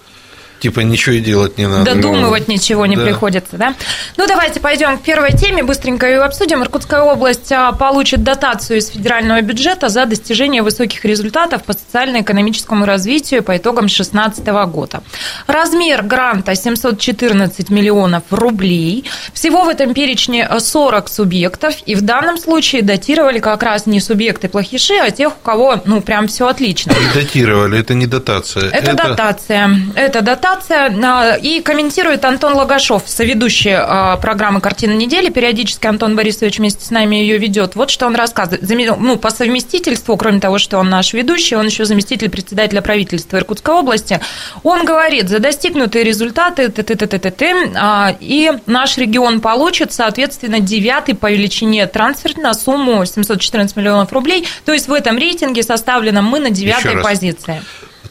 [0.66, 1.94] Типа ничего и делать не надо.
[1.94, 3.04] Додумывать ну, ничего не да.
[3.04, 3.76] приходится, да?
[4.18, 6.64] Ну, давайте пойдем к первой теме, быстренько ее обсудим.
[6.64, 13.44] Иркутская область а, получит дотацию из федерального бюджета за достижение высоких результатов по социально-экономическому развитию
[13.44, 15.04] по итогам 2016 года.
[15.46, 19.06] Размер гранта 714 миллионов рублей.
[19.34, 24.50] Всего в этом перечне 40 субъектов, и в данном случае датировали как раз не субъекты
[24.50, 26.92] плохиши, а тех, у кого, ну, прям все отлично.
[27.14, 28.72] Датировали, это не дотация.
[28.72, 29.10] Это, это...
[29.10, 29.70] дотация.
[29.96, 35.30] Это дотация А, и комментирует Антон Логашов, соведущий а, программы «Картина недели».
[35.30, 37.76] Периодически Антон Борисович вместе с нами ее ведет.
[37.76, 38.62] Вот что он рассказывает.
[39.00, 43.74] Ну, по совместительству, кроме того, что он наш ведущий, он еще заместитель председателя правительства Иркутской
[43.74, 44.20] области.
[44.64, 49.42] Он говорит, за достигнутые результаты, т -т -т -т -т -т, а, и наш регион
[49.42, 54.48] получит, соответственно, девятый по величине трансфер на сумму 714 миллионов рублей.
[54.66, 57.62] То есть в этом рейтинге составленном мы на девятой позиции.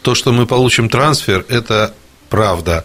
[0.03, 1.95] То, что мы получим трансфер, это
[2.35, 2.85] правда.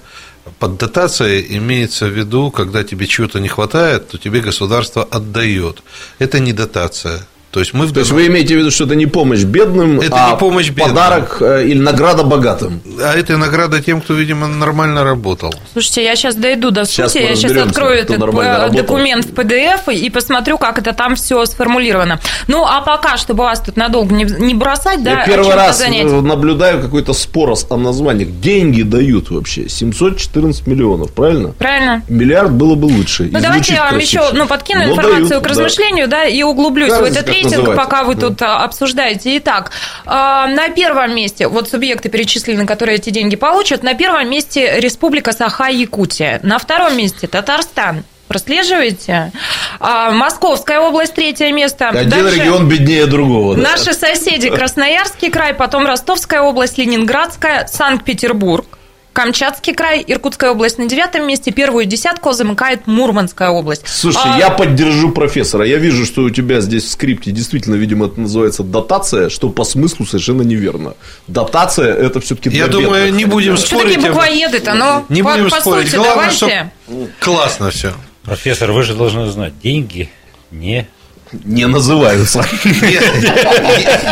[0.60, 5.84] Под дотацией имеется в виду, когда тебе чего-то не хватает, то тебе государство отдает.
[6.20, 7.26] Это не дотация.
[7.52, 10.00] То есть, мы в То есть вы имеете в виду, что это не помощь бедным,
[10.00, 10.90] это а не помощь бедным.
[10.90, 12.80] подарок э, или награда богатым?
[13.02, 15.54] А это награда тем, кто, видимо, нормально работал.
[15.74, 19.92] Слушайте, я сейчас дойду до сейчас сути, я сейчас открою этот э, документ в PDF
[19.92, 22.20] и посмотрю, как это там все сформулировано.
[22.48, 26.06] Ну, а пока, чтобы вас тут надолго не, не бросать, я да, первый раз занять.
[26.06, 28.30] наблюдаю какой-то спор о названиях.
[28.42, 31.54] Деньги дают вообще 714 миллионов, правильно?
[31.54, 32.04] Правильно.
[32.10, 33.28] Миллиард было бы лучше.
[33.32, 36.44] Ну, давайте я вам еще ну, подкину Но информацию дают, к размышлению, да, да и
[36.44, 39.38] углублюсь Кажется, в этот рейтинг, пока вы тут а, обсуждаете.
[39.38, 39.72] Итак,
[40.06, 45.32] а, на первом месте, вот субъекты перечислены, которые эти деньги получат, на первом месте Республика
[45.32, 49.32] Саха-Якутия, на втором месте Татарстан, прослеживаете.
[49.80, 51.90] А, Московская область третье место.
[51.90, 53.56] Один Дальше регион беднее другого.
[53.56, 53.62] Да?
[53.62, 58.66] Наши соседи Красноярский край, потом Ростовская область, Ленинградская, Санкт-Петербург.
[59.14, 63.82] Камчатский край, Иркутская область на девятом месте, первую десятку замыкает Мурманская область.
[63.86, 64.38] Слушай, а...
[64.38, 65.66] я поддержу профессора.
[65.66, 69.64] Я вижу, что у тебя здесь в скрипте действительно, видимо, это называется дотация, что по
[69.64, 70.94] смыслу совершенно неверно.
[71.28, 73.20] Дотация это все-таки Я думаю, бедных.
[73.20, 73.82] не будем спорить.
[73.82, 74.74] Что такие буквоеды-то?
[74.74, 75.88] Но не по, будем по спорить.
[75.88, 76.72] Сути, Главное, давайте.
[76.88, 77.08] Что...
[77.20, 77.94] Классно все.
[78.24, 80.10] Профессор, вы же должны знать, деньги
[80.52, 80.88] не
[81.32, 82.46] не называются.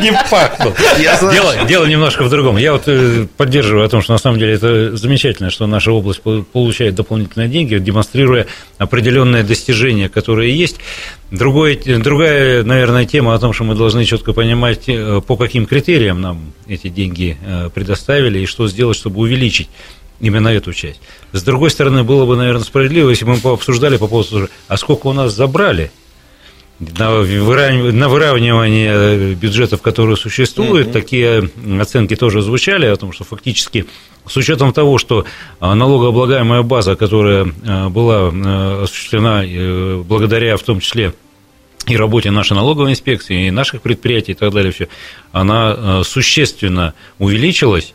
[0.02, 0.76] Не пахнут.
[1.68, 2.58] Дело немножко в другом.
[2.58, 6.22] Я вот э, поддерживаю о том, что на самом деле это замечательно, что наша область
[6.22, 8.48] получает дополнительные деньги, демонстрируя
[8.78, 10.78] определенные достижения, которые есть.
[11.32, 16.22] Другое, другая, наверное, тема о том, что мы должны четко понимать, э, по каким критериям
[16.22, 19.70] нам эти деньги э, предоставили и что сделать, чтобы увеличить
[20.20, 21.02] именно эту часть.
[21.32, 25.08] С другой стороны, было бы, наверное, справедливо, если бы мы пообсуждали по поводу, а сколько
[25.08, 25.92] у нас забрали–
[26.80, 27.12] на
[28.10, 30.92] выравнивание бюджетов, которые существуют, mm-hmm.
[30.92, 31.50] такие
[31.82, 33.88] оценки тоже звучали о том, что фактически
[34.28, 35.26] с учетом того, что
[35.60, 38.28] а, налогооблагаемая база, которая а, была
[38.84, 41.14] осуществлена э, благодаря в том числе
[41.88, 44.90] и работе нашей налоговой инспекции, и наших предприятий и так далее, все,
[45.32, 47.94] она существенно увеличилась.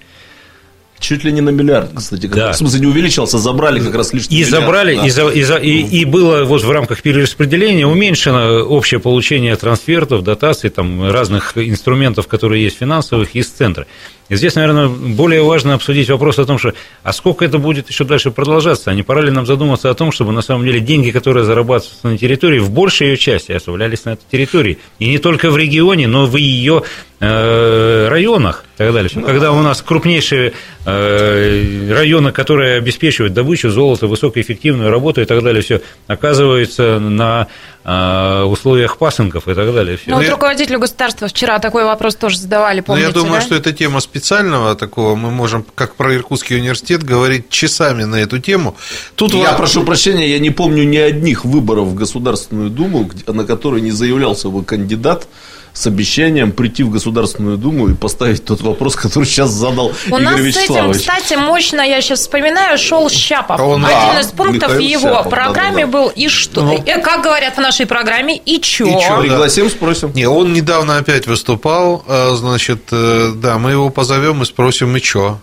[1.02, 2.26] Чуть ли не на миллиард, кстати.
[2.26, 2.52] Да.
[2.52, 4.64] В смысле, не увеличился, забрали как раз лишний И миллиард.
[4.64, 5.06] забрали, да.
[5.06, 10.22] и, за, и, за, и, и было вот в рамках перераспределения уменьшено общее получение трансфертов,
[10.22, 13.86] дотаций, там, разных инструментов, которые есть финансовых, из центра.
[14.28, 18.04] И здесь, наверное, более важно обсудить вопрос о том, что а сколько это будет еще
[18.04, 21.10] дальше продолжаться, а не пора ли нам задуматься о том, чтобы на самом деле деньги,
[21.10, 24.78] которые зарабатываются на территории, в большей ее части оставлялись на этой территории.
[24.98, 26.82] И не только в регионе, но в ее
[27.20, 29.10] э, районах и так далее.
[29.14, 30.52] Ну, Когда у нас крупнейшие
[30.84, 37.48] э, районы, которые обеспечивают добычу золота, высокоэффективную работу и так далее, все оказывается на
[37.84, 39.96] условиях пасынков и так далее.
[39.96, 40.10] Все.
[40.10, 43.46] Ну, вот руководителю государства вчера такой вопрос тоже задавали, помните, Ну, я думаю, да?
[43.46, 45.16] что это тема специального такого.
[45.16, 48.76] Мы можем, как про Иркутский университет, говорить часами на эту тему.
[49.16, 53.44] Тут Я вот- прошу прощения, я не помню ни одних выборов в Государственную Думу, на
[53.44, 55.26] которые не заявлялся бы кандидат
[55.74, 60.22] с обещанием прийти в Государственную Думу и поставить тот вопрос, который сейчас задал У Игорь
[60.22, 60.98] нас с этим, Вячеславович.
[60.98, 63.58] кстати, мощно, я сейчас вспоминаю, шел Щапов.
[63.60, 65.98] Он- Один да, из пунктов Михаил его Щапов, программе да-да-да.
[65.98, 66.62] был «И что?».
[66.62, 66.82] Ну.
[66.86, 68.86] Э, Как говорят в нашей программе, «И чё?».
[68.86, 69.20] «И чё?».
[69.20, 70.12] Пригласим, спросим.
[70.14, 75.00] Не, он недавно опять выступал, а, значит, э, да, мы его позовем и спросим, и
[75.00, 75.38] чё?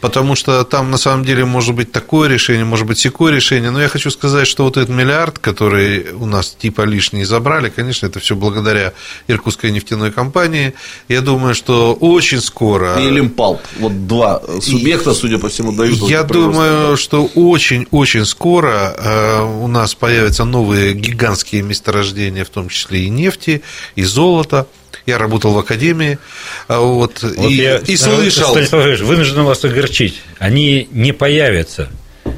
[0.00, 3.70] Потому что там на самом деле может быть такое решение, может быть секое решение.
[3.70, 8.06] Но я хочу сказать, что вот этот миллиард, который у нас типа лишний забрали, конечно,
[8.06, 8.92] это все благодаря
[9.28, 10.74] Иркутской нефтяной компании.
[11.08, 13.00] Я думаю, что очень скоро...
[13.00, 13.60] И Лимпалп.
[13.78, 15.98] Вот два субъекта, судя по всему, дают.
[16.08, 23.04] Я думаю, что очень-очень скоро э, у нас появятся новые гигантские месторождения, в том числе
[23.04, 23.62] и нефти,
[23.96, 24.66] и золота.
[25.06, 26.18] Я работал в академии,
[26.66, 30.20] а вот, Вот и, я, и слышал, вынужден вас огорчить.
[30.38, 31.90] Они не появятся.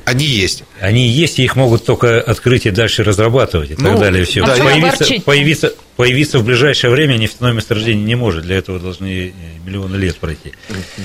[0.04, 0.64] они есть.
[0.80, 4.24] Они есть, и их могут только открыть и дальше разрабатывать и так Ну, далее.
[4.24, 4.42] Все.
[4.42, 8.42] а почему появиться, появиться, появиться в ближайшее время нефтяное месторождение не может.
[8.44, 9.32] Для этого должны э,
[9.66, 10.52] миллионы лет пройти.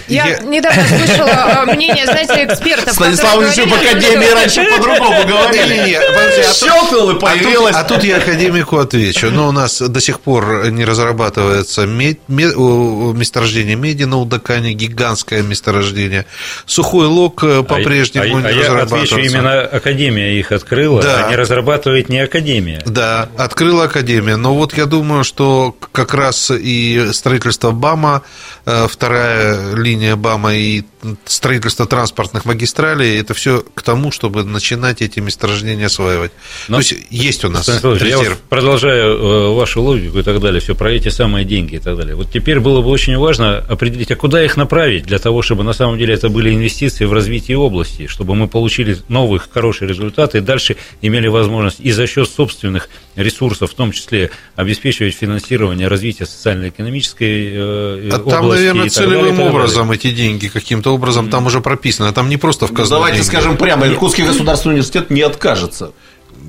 [0.10, 2.94] Я, Я- недавно слышала э, мнение, знаете, экспертов.
[2.94, 5.94] Станислав еще в Академии раньше по-другому говорили.
[5.94, 6.02] А
[6.46, 7.76] тут- Щелкнул и А появилось.
[7.76, 9.32] а тут я академику отвечу.
[9.32, 16.26] Но у нас до сих пор не разрабатывается месторождение меди на Удакане, гигантское месторождение.
[16.66, 19.16] Сухой лог э, по-прежнему а, не а я разрабатывается.
[19.16, 19.32] отвечу,
[19.66, 21.26] Академия их открыла, Да.
[21.26, 22.82] а не разрабатывает не Академия.
[22.86, 24.36] Да, открыла Академия.
[24.38, 28.24] Но вот я думаю, что как раз и строительство БАМа,
[28.66, 30.84] э, вторая линия БАМа и
[31.26, 36.32] строительство транспортных магистралей, это все к тому, чтобы начинать эти месторождения осваивать.
[36.68, 38.30] Но- То есть есть у нас я резерв.
[38.30, 41.98] вот продолжаю э, вашу логику и так далее, все про эти самые деньги и так
[41.98, 42.16] далее.
[42.16, 45.74] Вот теперь было бы очень важно определить, а куда их направить, для того, чтобы на
[45.74, 50.42] самом деле это были инвестиции в развитие области, чтобы мы получили новые хорошие результаты и
[50.42, 57.52] дальше имели возможность и за счет собственных ресурсов, в том числе обеспечивать финансирование развития социально-экономической
[57.54, 58.30] э, А области.
[58.30, 59.50] там, наверное, целевым далее.
[59.52, 62.12] образом эти деньги каким-то образом там уже прописано.
[62.14, 63.28] Там не просто в Ну, казну Давайте деньги.
[63.28, 65.92] скажем прямо, Иркутский государственный университет не откажется.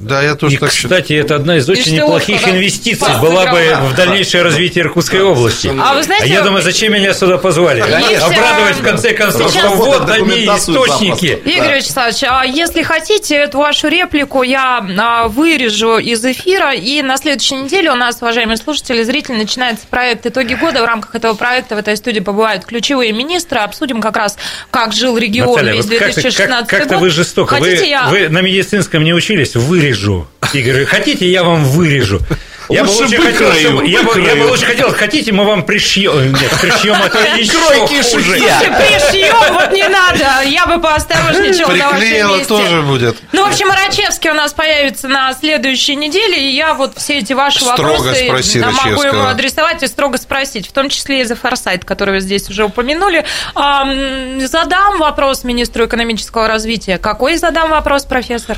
[0.02, 1.02] Да, я тоже И, так считаю.
[1.02, 5.68] кстати, это одна из очень неплохих инвестиций была бы в дальнейшее развитие Иркутской области.
[5.80, 7.80] А вы знаете, А я думаю, зачем меня сюда позвали?
[7.80, 8.26] Конечно.
[8.26, 11.40] Обрадовать в конце концов, что вот они источники.
[11.44, 17.16] Игорь Вячеславович, а если хотите, эту вашу реплику я а, вырежу из эфира, и на
[17.16, 20.82] следующей неделе у нас, уважаемые слушатели, зрители, начинается проект «Итоги года».
[20.82, 24.36] В рамках этого проекта в этой студии побывают ключевые министры, обсудим как раз,
[24.70, 27.00] как жил регион Наталья, весь вот как-то, 2016 как, то год.
[27.00, 27.54] вы жестоко.
[27.54, 28.08] Вы, Хотите, я...
[28.08, 29.54] вы на медицинском не учились?
[29.92, 30.26] Вырежу.
[30.52, 32.20] Игорь, хотите, я вам вырежу.
[32.68, 36.32] Я бы Лучше хотел, чтобы- я бы, я бы лучше хотел, хотите, мы вам пришьем.
[36.32, 38.38] Нет, пришьем это еще Кройки и хуже.
[38.38, 42.44] Пришьем, вот не надо, я бы поосторожничала на вашем месте.
[42.46, 43.16] тоже будет.
[43.32, 47.32] Ну, в общем, Рачевский у нас появится на следующей неделе, и я вот все эти
[47.32, 51.36] ваши Строго вопросы а, могу ему адресовать и строго спросить, в том числе и за
[51.36, 53.24] форсайт, который вы здесь уже упомянули.
[53.54, 56.98] Задам вопрос министру экономического развития.
[56.98, 58.56] Какой задам вопрос, профессор?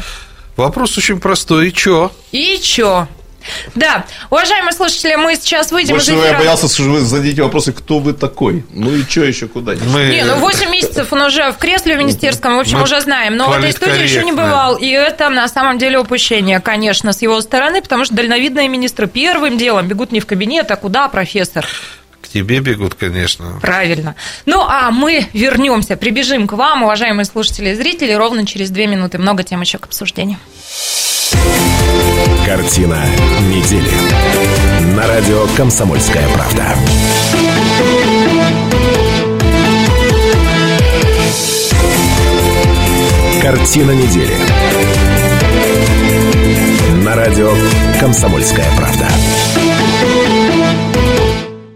[0.56, 1.68] Вопрос очень простой.
[1.68, 2.12] И чё?
[2.32, 3.08] И чё?
[3.74, 6.32] Да, уважаемые слушатели, мы сейчас выйдем Больше из эфира.
[6.32, 8.64] я боялся, что вы зададите вопросы, кто вы такой.
[8.70, 10.06] Ну и что еще куда Мы...
[10.06, 13.36] Не, ну 8 месяцев он уже в кресле в министерском, в общем, Мы уже знаем.
[13.36, 14.76] Но в этой студии еще не бывал.
[14.76, 19.58] И это на самом деле упущение, конечно, с его стороны, потому что дальновидные министры первым
[19.58, 21.66] делом бегут не в кабинет, а куда, профессор?
[22.34, 23.60] Тебе бегут, конечно.
[23.62, 24.16] Правильно.
[24.44, 29.18] Ну, а мы вернемся, прибежим к вам, уважаемые слушатели и зрители, ровно через две минуты.
[29.18, 30.38] Много тем еще к обсуждению.
[32.44, 33.00] Картина
[33.42, 33.88] недели.
[34.96, 36.76] На радио «Комсомольская правда».
[43.40, 44.34] Картина недели.
[47.04, 47.52] На радио
[48.00, 49.06] «Комсомольская правда».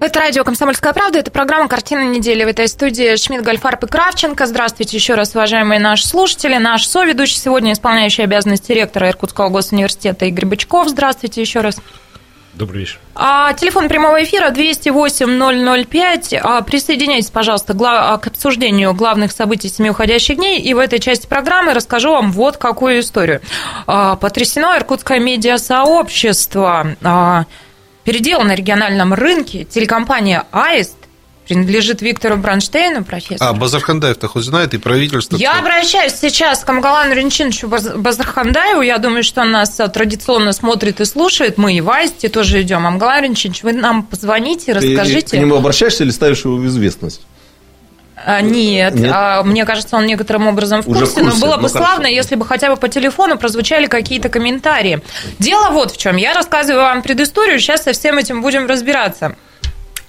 [0.01, 2.45] Это радио «Комсомольская правда», это программа «Картина недели».
[2.45, 4.47] В этой студии Шмидт, Гольфарб и Кравченко.
[4.47, 6.57] Здравствуйте еще раз, уважаемые наши слушатели.
[6.57, 10.89] Наш соведущий сегодня исполняющий обязанности ректора Иркутского госуниверситета Игорь Бычков.
[10.89, 11.79] Здравствуйте еще раз.
[12.55, 13.01] Добрый вечер.
[13.17, 16.41] А, телефон прямого эфира 208-005.
[16.43, 20.61] А, присоединяйтесь, пожалуйста, гла- а, к обсуждению главных событий семи уходящих дней.
[20.61, 23.41] И в этой части программы расскажу вам вот какую историю.
[23.89, 26.97] А, потрясено иркутское медиасообщество.
[27.03, 27.45] А,
[28.05, 30.97] передела на региональном рынке телекомпания «Аист»
[31.49, 33.51] принадлежит Виктору Бронштейну, профессору.
[33.51, 35.37] А Базархандаев-то хоть знает, и правительство...
[35.37, 38.83] Я обращаюсь сейчас к Амгалану Ренчиновичу Базархандаеву.
[38.83, 41.57] Я думаю, что он нас э, традиционно смотрит и слушает.
[41.57, 42.87] Мы и в Аисте тоже идем.
[42.87, 45.29] Амгалан Ренчинович, вы нам позвоните, расскажите.
[45.29, 47.23] Ты к нему обращаешься или ставишь его в известность?
[48.25, 49.13] А, нет, нет?
[49.15, 52.05] А, мне кажется, он некоторым образом в курсе, в курсе но было бы ну, славно,
[52.05, 52.15] хорошо.
[52.15, 55.01] если бы хотя бы по телефону прозвучали какие-то комментарии.
[55.39, 56.17] Дело вот в чем.
[56.17, 59.37] Я рассказываю вам предысторию, сейчас со всем этим будем разбираться.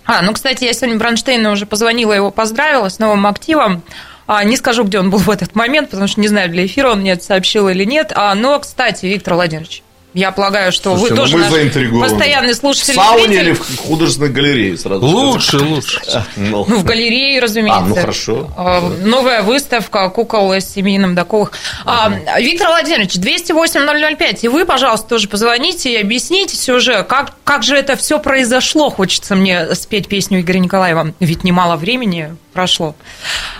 [0.05, 3.83] А, ну, кстати, я сегодня Бронштейну уже позвонила, его поздравила с новым активом.
[4.25, 6.91] А, не скажу, где он был в этот момент, потому что не знаю, для эфира
[6.91, 8.11] он мне это сообщил или нет.
[8.15, 9.83] А, но, кстати, Виктор Владимирович,
[10.15, 12.93] я полагаю, что Слушайте, вы ну тоже наш постоянный слушатель.
[12.93, 15.05] В сауне или в художественной галерее сразу?
[15.05, 16.01] Лучше, лучше.
[16.35, 16.65] Ну.
[16.67, 17.79] ну, в галерее, разумеется.
[17.79, 18.51] А, ну хорошо.
[18.57, 21.51] А, новая выставка кукол с семейным доковых.
[21.85, 24.39] А, Виктор Владимирович, 208-005.
[24.41, 28.89] И вы, пожалуйста, тоже позвоните и объясните уже, как, как же это все произошло.
[28.89, 31.13] Хочется мне спеть песню Игоря Николаева.
[31.19, 32.95] Ведь немало времени прошло.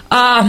[0.10, 0.48] А,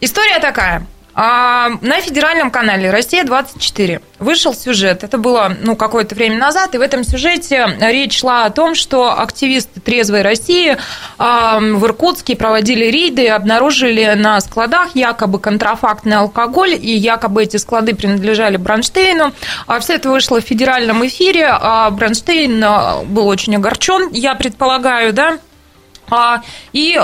[0.00, 0.86] история такая.
[1.16, 5.04] А на федеральном канале «Россия-24» вышел сюжет.
[5.04, 9.16] Это было ну, какое-то время назад, и в этом сюжете речь шла о том, что
[9.20, 10.76] активисты «Трезвой России»
[11.18, 17.58] а, в Иркутске проводили рейды и обнаружили на складах якобы контрафактный алкоголь, и якобы эти
[17.58, 19.32] склады принадлежали Бронштейну.
[19.68, 22.60] А все это вышло в федеральном эфире, а Бронштейн
[23.06, 25.38] был очень огорчен, я предполагаю, да,
[26.72, 26.98] и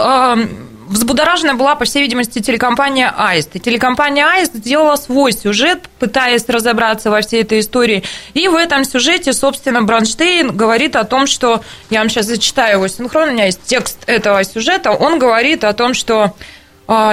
[0.91, 3.55] взбудоражена была, по всей видимости, телекомпания «Аист».
[3.55, 8.03] И телекомпания «Аист» сделала свой сюжет, пытаясь разобраться во всей этой истории.
[8.35, 11.63] И в этом сюжете, собственно, Бронштейн говорит о том, что...
[11.91, 14.91] Я вам сейчас зачитаю его синхрон, у меня есть текст этого сюжета.
[14.91, 16.35] Он говорит о том, что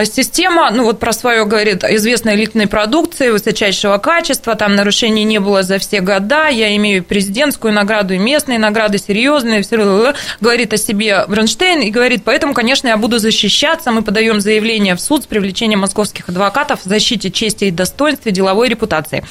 [0.05, 5.61] система, ну вот про свое говорит, известной элитной продукции высочайшего качества, там нарушений не было
[5.61, 11.25] за все года, я имею президентскую награду и местные награды серьезные, все говорит о себе
[11.27, 15.81] Бронштейн и говорит, поэтому, конечно, я буду защищаться, мы подаем заявление в суд с привлечением
[15.81, 19.23] московских адвокатов в защите чести и достоинства деловой репутации.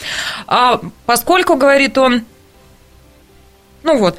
[0.47, 2.24] А поскольку, говорит он,
[3.82, 4.16] ну вот,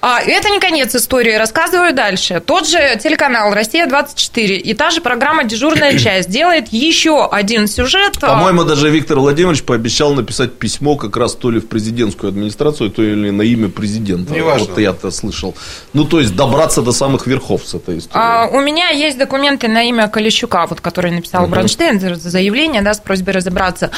[0.00, 2.42] а это не конец истории, рассказываю дальше.
[2.44, 8.16] Тот же телеканал «Россия-24» и та же программа «Дежурная часть» делает еще один сюжет.
[8.22, 12.90] А, По-моему, даже Виктор Владимирович пообещал написать письмо как раз то ли в президентскую администрацию,
[12.90, 14.32] то ли на имя президента.
[14.32, 14.68] Не важно.
[14.68, 15.54] Вот я-то слышал.
[15.92, 18.26] Ну, то есть, добраться до самых верхов с этой историей.
[18.26, 21.52] А, у меня есть документы на имя Колещука, вот, который написал угу.
[21.52, 23.90] Бронштейн, заявление да, с просьбой разобраться.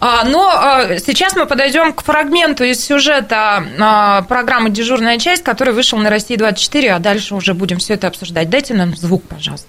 [0.00, 5.74] А, но а, сейчас мы подойдем к фрагменту из сюжета а, программы «Дежурная часть», который
[5.74, 8.48] вышел на России 24, а дальше уже будем все это обсуждать.
[8.48, 9.66] Дайте нам звук, пожалуйста.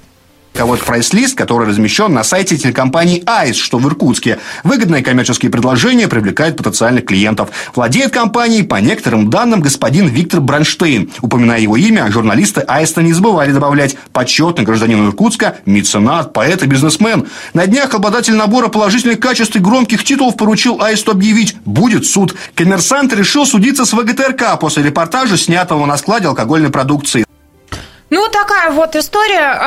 [0.66, 4.39] Вот прайс-лист, который размещен на сайте телекомпании «Айс», что в Иркутске.
[4.64, 7.49] Выгодные коммерческие предложения привлекают потенциальных клиентов.
[7.74, 11.12] Владеет компанией, по некоторым данным, господин Виктор Бронштейн.
[11.22, 17.28] Упоминая его имя, журналисты «Айста» не забывали добавлять почетный гражданин Иркутска, меценат, поэт и бизнесмен.
[17.53, 22.36] На днях обладатель набора положительных качеств и громких титулов поручил «Аисту» объявить «Будет суд».
[22.55, 27.26] Коммерсант решил судиться с ВГТРК после репортажа, снятого на складе алкогольной продукции.
[28.12, 29.57] Ну, такая вот история.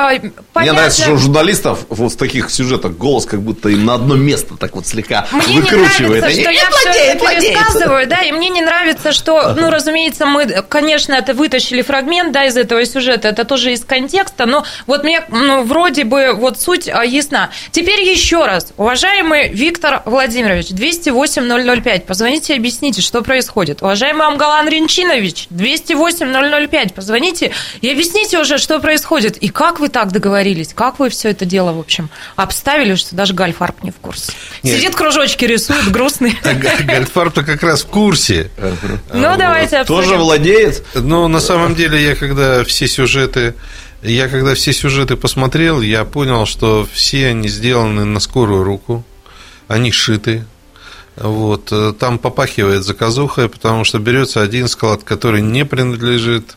[0.53, 0.61] Понятно.
[0.61, 4.17] Мне нравится, что у журналистов вот в таких сюжетах голос как будто им на одно
[4.17, 6.25] место так вот слегка мне выкручивает.
[6.25, 9.71] Мне не нравится, что я все это пересказываю, да, и мне не нравится, что, ну,
[9.71, 14.65] разумеется, мы, конечно, это вытащили фрагмент, да, из этого сюжета, это тоже из контекста, но
[14.87, 17.49] вот мне, ну, вроде бы вот суть а, ясна.
[17.73, 23.81] Теперь еще раз, уважаемый Виктор Владимирович, 208-005, позвоните и объясните, что происходит.
[23.81, 30.13] Уважаемый Амгалан Ренчинович, 208-005, позвоните и объясните, Расскажите уже, что происходит, и как вы так
[30.13, 34.33] договорились, как вы все это дело, в общем, обставили, что даже Гальфарб не в курсе.
[34.63, 34.77] Нет.
[34.77, 36.39] Сидит, кружочки рисует, грустный.
[36.45, 38.51] А Гальфарб-то как раз в курсе.
[39.13, 40.03] Ну, давайте обсудим.
[40.03, 40.85] Тоже владеет?
[40.95, 43.55] Ну, на самом деле, я когда все сюжеты
[44.03, 49.03] я когда все сюжеты посмотрел, я понял, что все они сделаны на скорую руку,
[49.67, 50.45] они шиты.
[51.17, 56.57] Вот, там попахивает заказухой, потому что берется один склад, который не принадлежит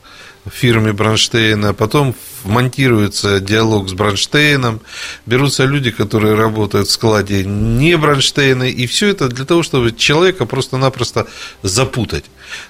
[0.49, 4.81] фирме Бронштейна, потом монтируется диалог с Бронштейном,
[5.25, 10.45] берутся люди, которые работают в складе не Бронштейна, и все это для того, чтобы человека
[10.45, 11.27] просто-напросто
[11.63, 12.25] запутать.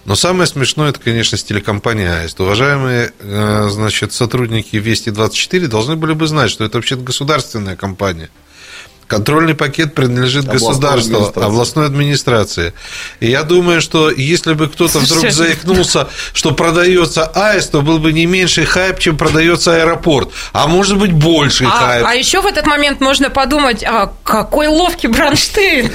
[0.05, 2.39] Но самое смешное, это, конечно, с телекомпанией АИСТ.
[2.39, 8.29] Уважаемые э, значит, сотрудники Вести-24 должны были бы знать, что это вообще государственная компания.
[9.07, 11.47] Контрольный пакет принадлежит Областной государству, администрации.
[11.47, 12.73] областной администрации.
[13.21, 18.11] И я думаю, что если бы кто-то вдруг заикнулся, что продается аист, то был бы
[18.11, 20.29] не меньший хайп, чем продается аэропорт.
[20.51, 22.05] А может быть, больший А, хайп.
[22.05, 25.89] а еще в этот момент можно подумать, а какой ловкий Бронштейн.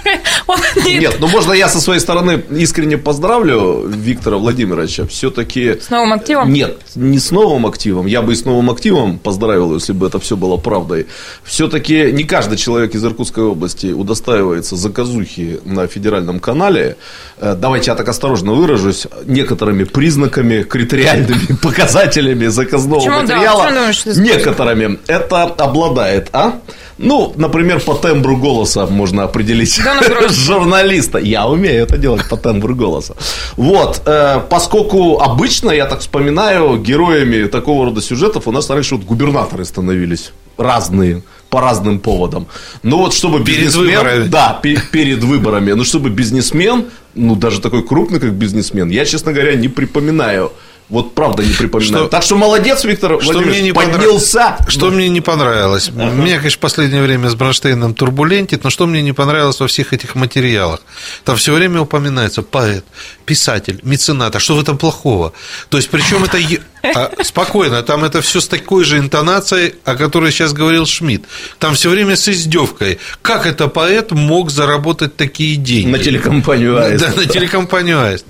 [0.46, 5.06] Он не- Нет, ну можно я со своей стороны искренне поздравлю Виктора Владимировича.
[5.06, 6.52] Все-таки С новым активом?
[6.52, 8.04] Нет, не с новым активом.
[8.06, 11.06] Я бы и с новым активом поздравил, если бы это все было правдой.
[11.44, 16.96] Все-таки не каждый человек из Иркутской области удостаивается заказухи на федеральном канале.
[17.38, 19.06] Э, Давайте я так осторожно выражусь.
[19.24, 23.36] Некоторыми признаками, критериальными показателями заказного Почему, да?
[23.36, 23.68] материала.
[23.70, 26.60] Думаешь, что- некоторыми это обладает, а?
[26.98, 30.30] Ну, например, по тембру голоса можно определить Да, наоборот.
[30.32, 31.18] журналиста.
[31.18, 33.14] Я умею это делать по тембру голоса.
[33.56, 39.04] Вот, э, поскольку обычно, я так вспоминаю, героями такого рода сюжетов у нас раньше вот
[39.04, 42.46] губернаторы становились разные по разным поводам.
[42.82, 44.28] Но вот чтобы Перед бизнесмен, выборами.
[44.28, 46.84] да, пе- перед выборами, но чтобы бизнесмен,
[47.14, 50.52] ну даже такой крупный как бизнесмен, я, честно говоря, не припоминаю.
[50.88, 52.04] Вот правда не припоминаю.
[52.04, 54.56] Что- так что молодец, Виктор Что Владимирович, мне не понрав- поднялся.
[54.68, 55.90] Что мне не понравилось?
[55.90, 59.92] Меня, конечно, в последнее время с Бронштейном турбулентит, но что мне не понравилось во всех
[59.92, 60.80] этих материалах?
[61.24, 62.86] Там все время упоминается поэт,
[63.26, 64.34] писатель, меценат.
[64.36, 65.34] А что в этом плохого?
[65.68, 66.38] То есть, причем это...
[66.82, 71.26] а, спокойно, там это все с такой же интонацией, о которой сейчас говорил Шмидт.
[71.58, 72.98] Там все время с издевкой.
[73.20, 75.90] Как это поэт мог заработать такие деньги?
[75.90, 77.04] На телекомпанию «Аист».
[77.04, 78.24] Да, на телекомпанию Аист.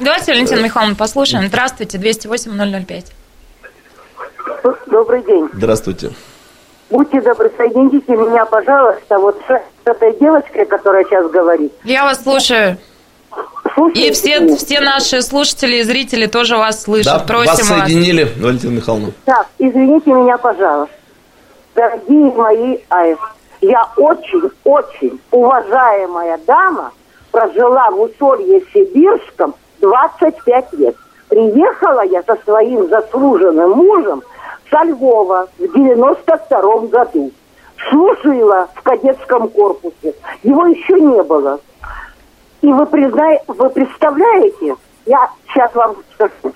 [0.00, 1.46] Давайте, Валентина Михайловна, послушаем.
[1.48, 3.04] Здравствуйте, 208-005.
[4.86, 5.48] Добрый день.
[5.52, 6.10] Здравствуйте.
[6.90, 11.72] Будьте добры, соедините меня, пожалуйста, вот с этой девочкой, которая сейчас говорит.
[11.84, 12.78] Я вас слушаю.
[13.74, 14.56] Слушайте И все, меня.
[14.56, 17.12] все наши слушатели и зрители тоже вас слышат.
[17.12, 17.86] Да, Просим вас вас.
[17.86, 19.12] соединили, Валентина Михайловна.
[19.24, 20.92] Так, извините меня, пожалуйста.
[21.76, 23.20] Дорогие мои аист,
[23.60, 26.90] я очень-очень уважаемая дама,
[27.30, 30.96] прожила в Усолье Сибирском 25 лет.
[31.28, 34.22] Приехала я со своим заслуженным мужем
[34.70, 37.30] со Львова в 92 году.
[37.88, 40.14] Служила в кадетском корпусе.
[40.42, 41.60] Его еще не было.
[42.60, 44.76] И вы, призна- вы представляете,
[45.06, 46.54] я сейчас вам скажу,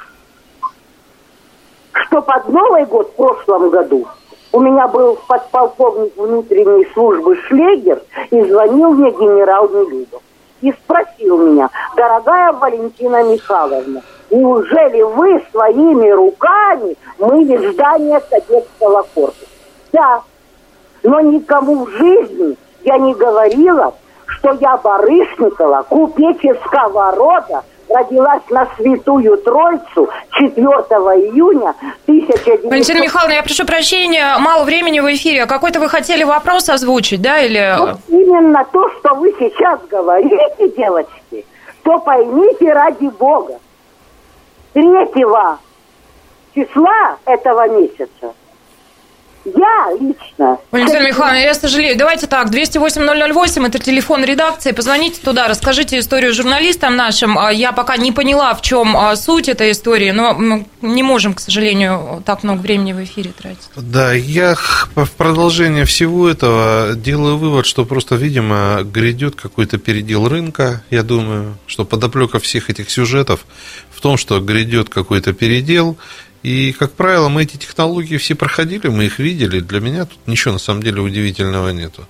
[1.93, 4.07] что под Новый год в прошлом году
[4.53, 10.23] у меня был подполковник внутренней службы Шлегер и звонил мне генерал Нелюбов.
[10.61, 19.47] И спросил меня, дорогая Валентина Михайловна, неужели вы своими руками мыли здание кадетского корпуса?
[19.93, 20.23] Да,
[21.03, 23.95] но никому в жизни я не говорила,
[24.27, 27.63] что я Барышникова, купеческого рода,
[27.95, 31.75] родилась на Святую Троицу 4 июня
[32.07, 32.65] 1900...
[32.65, 35.47] Валентина Михайловна, я прошу прощения, мало времени в эфире.
[35.47, 37.77] Какой-то вы хотели вопрос озвучить, да, или...
[37.79, 41.47] Вот именно то, что вы сейчас говорите, девочки,
[41.83, 43.59] то поймите ради Бога.
[44.73, 44.83] 3
[46.55, 48.35] числа этого месяца
[49.45, 50.59] я лично...
[50.71, 51.97] Валентина Михайловна, я сожалею.
[51.97, 54.73] Давайте так, 208-008, это телефон редакции.
[54.73, 57.39] Позвоните туда, расскажите историю журналистам нашим.
[57.39, 61.35] А Я пока не поняла, в чем а, суть этой истории, но мы не можем,
[61.35, 63.69] к сожалению, так много времени в эфире тратить.
[63.77, 64.55] Да, я
[64.95, 70.83] в продолжение всего этого делаю вывод, что просто, видимо, грядет какой-то передел рынка.
[70.91, 73.45] Я думаю, что подоплека всех этих сюжетов
[73.91, 75.97] в том, что грядет какой-то передел.
[76.45, 79.61] И, как правило, мы эти технологии все проходили, мы их видели.
[79.61, 82.07] Для меня тут ничего на самом деле удивительного нету.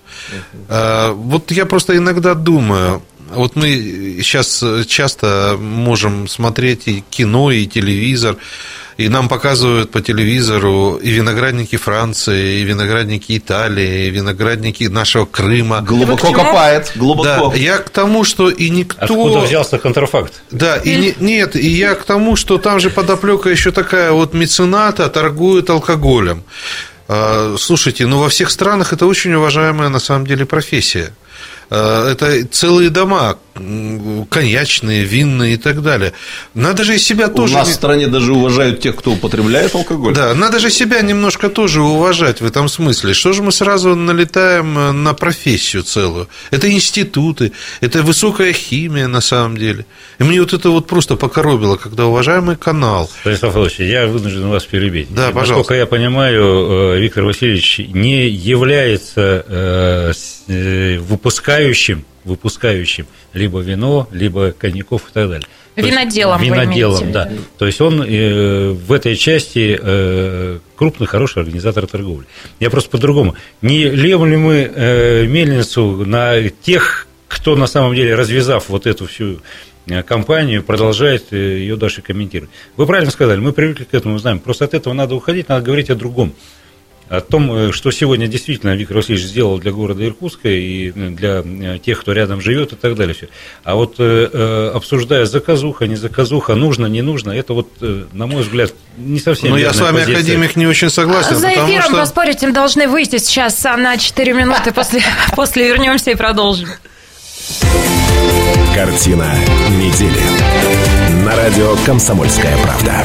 [0.69, 3.01] А, Вот я просто иногда думаю,
[3.37, 8.37] вот мы сейчас часто можем смотреть и кино, и телевизор,
[8.97, 15.81] и нам показывают по телевизору и виноградники Франции, и виноградники Италии, и виноградники нашего Крыма.
[15.83, 17.51] Глубоко копает, глубоко.
[17.51, 19.05] Да, я к тому, что и никто...
[19.05, 20.35] Откуда взялся контрафакт?
[20.51, 24.33] Да, и не- нет, и я к тому, что там же подоплека еще такая вот
[24.33, 26.45] мецената торгует алкоголем.
[27.09, 31.13] А, Слушайте, ну во всех странах это очень уважаемая на самом деле профессия.
[31.75, 36.13] А, Это целые дома, коньячные, винные и так далее.
[36.55, 37.55] Надо же и себя У тоже...
[37.55, 40.15] нас не- в стране даже уважают тех, кто употребляет алкоголь.
[40.15, 43.15] Да, надо же себя немножко тоже уважать в этом смысле.
[43.15, 46.29] Что же мы сразу налетаем э, на профессию целую?
[46.51, 49.87] Это институты, это высокая химия на самом деле.
[50.19, 53.11] И мне вот это вот просто покоробило, когда уважаемый канал.
[53.21, 55.09] Станислав Павлович, я вынужден вас перебить.
[55.11, 55.75] Да, Насколько пожалуйста.
[55.75, 59.45] я понимаю, э, Виктор Васильевич не является
[60.49, 65.49] э, выпускающим выпускающим либо вино, либо коньяков и так далее.
[65.75, 67.31] То Виноделом Виноделом, да.
[67.59, 72.27] То есть он э, в этой части э, крупный, хороший организатор торговли.
[72.61, 73.35] Я просто по-другому.
[73.61, 79.07] Не льем ли мы э, мельницу на тех, кто на самом деле, развязав вот эту
[79.07, 79.41] всю
[79.89, 82.53] э, компанию, продолжает э, ее дальше комментировать.
[82.77, 84.39] Вы правильно сказали, мы привыкли к этому, знаем.
[84.39, 86.35] Просто от этого надо уходить, надо говорить о другом.
[87.09, 91.43] О том, э, что сегодня действительно Виктор Васильевич сделал для города Иркутска и э, для
[91.45, 93.15] э, тех, кто рядом живет и так далее.
[93.15, 93.27] Всё.
[93.63, 97.69] А вот э, обсуждая заказуха, не заказуха, нужно, не нужно, это вот,
[98.13, 100.17] на мой взгляд, не совсем Но Ну, я с вами, позиция.
[100.17, 101.97] академик, не очень согласен, За потому эфиром что...
[101.97, 104.73] поспорить им должны выйти сейчас а, на 4 минуты.
[104.73, 105.03] После,
[105.37, 106.69] после вернемся и продолжим.
[108.75, 109.35] Картина
[109.71, 110.21] недели.
[111.25, 113.05] На радио «Комсомольская правда».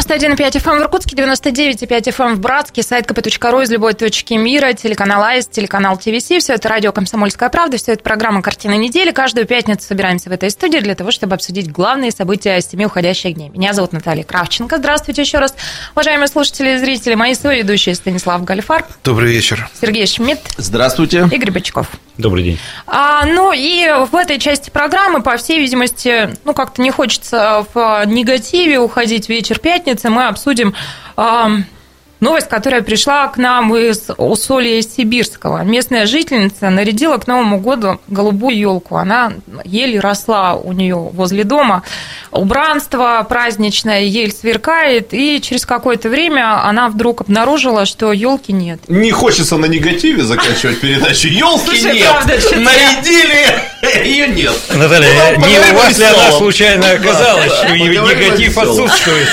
[0.00, 5.22] 91,5 FM в Иркутске, 99,5 FM в Братске, сайт kp.ru из любой точки мира, телеканал
[5.22, 6.24] АИС, телеканал ТВС.
[6.24, 9.10] Все это радио «Комсомольская правда», все это программа «Картина недели».
[9.10, 13.50] Каждую пятницу собираемся в этой студии для того, чтобы обсудить главные события семи уходящих дней.
[13.50, 14.78] Меня зовут Наталья Кравченко.
[14.78, 15.54] Здравствуйте еще раз,
[15.92, 17.14] уважаемые слушатели и зрители.
[17.14, 19.68] Мои соведущие Станислав Галифар, Добрый вечер.
[19.78, 21.28] Сергей Шмидт, Здравствуйте.
[21.30, 21.88] Игорь Бочков.
[22.16, 22.58] Добрый день.
[22.86, 28.04] А, ну и в этой части программы, по всей видимости, ну как-то не хочется в
[28.06, 30.74] негативе уходить вечер пятницы, мы обсудим
[32.20, 35.62] новость, которая пришла к нам из Усолья Сибирского.
[35.62, 38.96] Местная жительница нарядила к Новому году голубую елку.
[38.96, 39.32] Она
[39.64, 41.82] еле росла у нее возле дома.
[42.30, 48.80] Убранство праздничное, ель сверкает, и через какое-то время она вдруг обнаружила, что елки нет.
[48.88, 51.28] Не хочется на негативе заканчивать передачу.
[51.28, 52.08] Елки Слушай, нет.
[52.10, 54.54] правда, Нарядили, ее нет.
[54.74, 59.28] Наталья, Ну, не у вас ли она случайно оказалась, негатив отсутствует?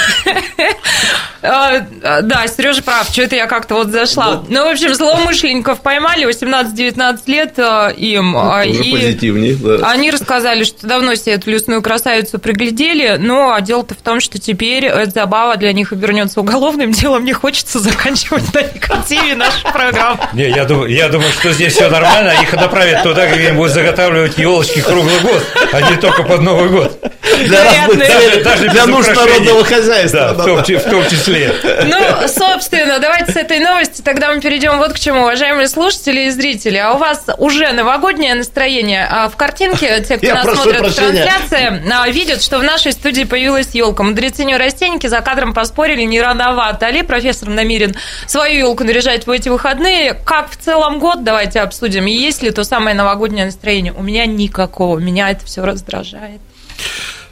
[1.41, 1.79] А,
[2.21, 4.43] Да, Сережа прав, что это я как-то вот зашла.
[4.47, 8.35] Ну, в общем, злоумышленников поймали 18-19 лет а, им.
[8.37, 9.89] а, Уже и позитивнее, да.
[9.89, 14.39] Они рассказали, что давно себе эту лесную красавицу приглядели, но а дело-то в том, что
[14.39, 17.25] теперь эта забава для них обернется уголовным делом.
[17.25, 20.19] Не хочется заканчивать на негативе нашу программу.
[20.33, 23.73] Не, я думаю, я думаю, что здесь все нормально, их направят туда, где им будут
[23.73, 26.99] заготавливать елочки круглый год, а не только под Новый год.
[27.45, 30.33] Для целей, Даже для нужд народного хозяйства.
[30.37, 31.53] Да, в том, в том числе.
[31.85, 36.29] Ну, собственно, давайте с этой новости тогда мы перейдем вот к чему, уважаемые слушатели и
[36.29, 36.77] зрители.
[36.77, 39.07] А у вас уже новогоднее настроение.
[39.09, 41.23] А в картинке те, кто Я нас смотрит в прощения.
[41.23, 44.03] трансляции, а, видят, что в нашей студии появилась елка.
[44.03, 47.95] Мудрецы растеньки за кадром поспорили, не рановато ли профессор намерен
[48.25, 50.13] свою елку наряжать в эти выходные.
[50.13, 52.07] Как в целом год, давайте обсудим.
[52.07, 53.93] И есть ли то самое новогоднее настроение?
[53.93, 54.99] У меня никакого.
[54.99, 56.41] Меня это все раздражает.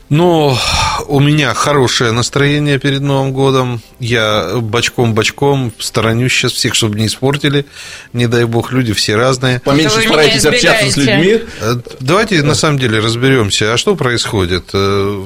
[0.09, 0.55] Ну,
[1.07, 3.81] у меня хорошее настроение перед Новым годом.
[3.99, 7.65] Я бочком-бочком сторонюсь сейчас всех, чтобы не испортили.
[8.13, 9.61] Не дай бог, люди все разные.
[9.61, 11.41] Поменьше старайтесь общаться с людьми.
[11.59, 14.65] Э, Давайте на самом деле разберемся, а что происходит.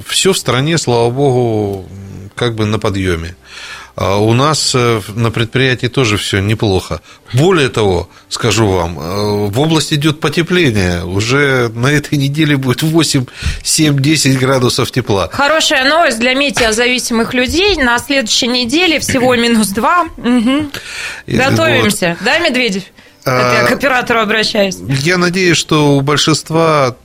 [0.07, 1.89] Все в стране, слава богу,
[2.35, 3.35] как бы на подъеме.
[4.01, 7.01] А У нас э, на предприятии тоже все неплохо.
[7.33, 11.03] Более того, скажу вам, э, в области идет потепление.
[11.03, 13.25] Уже на этой неделе будет 8,
[13.61, 15.29] 7, 10 градусов тепла.
[15.33, 17.75] Хорошая новость для метеозависимых людей.
[17.75, 20.05] На следующей неделе всего минус два.
[20.15, 20.71] Мгм.
[21.25, 22.15] И Готовимся.
[22.21, 22.83] Да, Медведев?
[23.25, 24.77] Это я к А, оператору обращаюсь.
[25.03, 26.95] Я надеюсь, что у большинства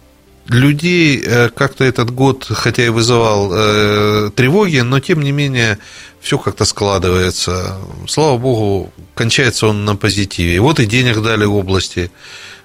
[0.47, 5.78] людей э, как-то этот год, хотя и вызывал э, тревоги, но тем не менее
[6.25, 7.77] все как-то складывается.
[8.09, 10.59] Слава богу, кончается он на позитиве.
[10.59, 12.11] Вот и денег дали области,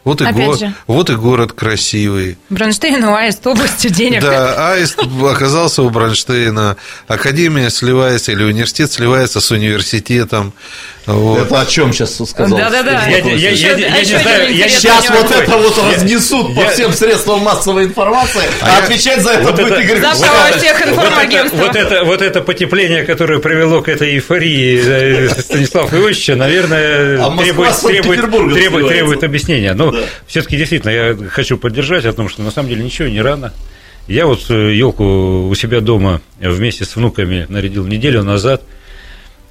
[0.06, 0.74] вот и, Опять го- же.
[0.88, 2.38] вот и город красивый.
[2.50, 4.22] Бронштейн, Аист, области денег.
[4.22, 4.98] Да, Аист
[5.30, 6.78] оказался у Бронштейна,
[7.10, 10.54] Академия сливается, или университет сливается с университетом.
[11.14, 11.40] Вот.
[11.40, 12.58] Это о чем сейчас сказал?
[12.58, 13.06] Да-да-да.
[13.08, 16.62] Я- я- я- я- я а не знаю, я Сейчас вот это вот разнесут по
[16.62, 20.28] я- всем средствам массовой информации, а я- отвечать за это Вот будет это- Игорь Завтра
[20.28, 21.68] во всех Вот это, информагентствах.
[21.68, 27.38] вот, это, вот это потепление, которое привело к этой эйфории э, Станислава Иосифовича, наверное, А
[27.38, 28.22] требует, требует,
[28.54, 29.74] требует, требует объяснения.
[29.74, 29.94] Но
[30.28, 33.54] все-таки действительно я хочу поддержать о том, что на самом деле ничего не рано.
[34.08, 38.62] Я вот елку у себя дома вместе с внуками нарядил неделю назад.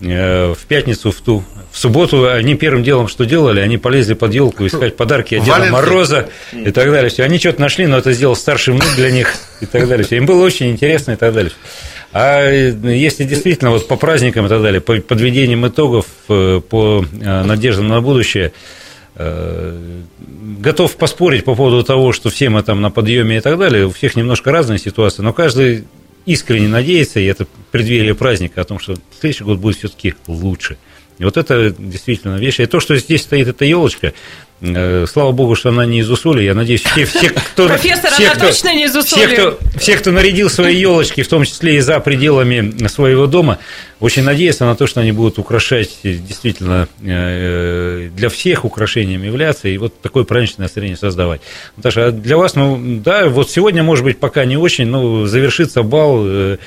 [0.00, 1.42] Э, В пятницу, в ту,
[1.72, 3.60] в субботу они первым делом что делали?
[3.60, 5.70] Они полезли под елку искать подарки от Деда.
[5.70, 7.10] Мороза и так далее.
[7.10, 7.24] Всё.
[7.24, 10.06] Они что-то нашли, но это сделал старший внук для них и так далее.
[10.06, 10.16] Всё.
[10.16, 11.52] Им было очень интересно и так далее.
[12.12, 17.42] А если действительно вот по праздникам и так далее, по подведением итогов, э, по э,
[17.42, 18.52] надеждам на будущее,
[19.20, 19.76] Э,
[20.60, 23.86] готов поспорить по поводу того, что все мы там на подъеме и так далее.
[23.86, 25.84] У всех немножко разная ситуация, но каждый
[26.28, 30.76] искренне надеется, и это преддверие праздника, о том, что следующий год будет все-таки лучше.
[31.18, 32.60] И вот это действительно вещь.
[32.60, 34.12] И то, что здесь стоит эта елочка,
[34.60, 36.42] слава богу, что она не из Усоли.
[36.42, 37.68] Я надеюсь, все, все кто...
[37.68, 39.26] Профессор, все, она кто, точно не из Усоли.
[39.26, 43.58] Все кто, все, кто нарядил свои елочки, в том числе и за пределами своего дома,
[44.00, 49.78] очень надеются на то, что они будут украшать действительно э, для всех украшением являться и
[49.78, 51.40] вот такое праздничное настроение создавать.
[51.76, 55.82] Наташа, а для вас, ну, да, вот сегодня, может быть, пока не очень, но завершится
[55.82, 56.58] бал э,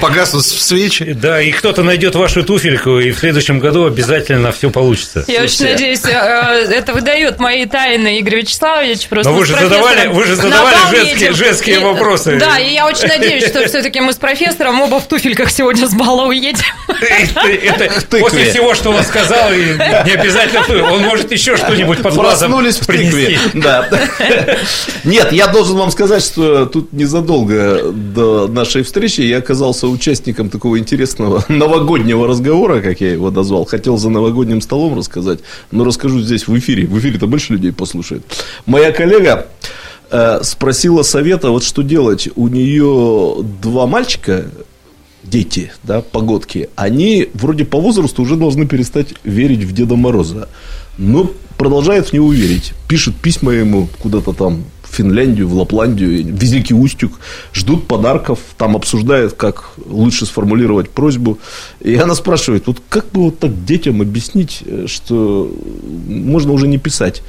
[0.00, 1.12] Погаснут свечи.
[1.14, 5.24] Да, и кто-то найдет вашу туфельку, и в следующем году обязательно все получится.
[5.26, 9.08] Я очень надеюсь, это выдает мои тайны Игорь Вячеславович.
[9.08, 12.36] Просто Но вы же задавали, вы же задавали женские, женские вопросы.
[12.36, 15.94] Да, и я очень надеюсь, что все-таки мы с профессором оба в туфельках сегодня с
[15.94, 16.64] бала уедем.
[18.20, 22.86] После всего, что он сказал, не обязательно он может еще что-нибудь под глазом Проснулись в
[22.86, 23.38] тыкве.
[23.54, 23.88] Да.
[25.04, 30.78] Нет, я должен вам сказать, что тут незадолго до нашей встречи я оказался участником такого
[30.78, 33.64] интересного новогоднего разговора, как я его назвал.
[33.64, 35.40] Хотел за новогодним столом рассказать,
[35.70, 36.86] но расскажу здесь в эфире.
[36.86, 38.22] В эфире-то больше людей послушает.
[38.66, 39.46] Моя коллега
[40.10, 42.28] э, спросила совета, вот что делать.
[42.36, 44.46] У нее два мальчика,
[45.22, 50.48] дети, да, погодки, они вроде по возрасту уже должны перестать верить в Деда Мороза.
[50.98, 52.72] Но продолжают в него верить.
[52.88, 57.18] Пишут письма ему куда-то там Финляндию, в Лапландию, в Великий Устюг,
[57.52, 61.38] ждут подарков, там обсуждают, как лучше сформулировать просьбу.
[61.80, 65.50] И она спрашивает, вот как бы вот так детям объяснить, э, что
[66.08, 67.22] можно уже не писать?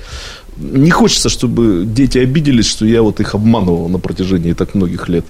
[0.58, 5.26] Не хочется, чтобы дети обиделись, что я вот их обманывал на протяжении так многих лет.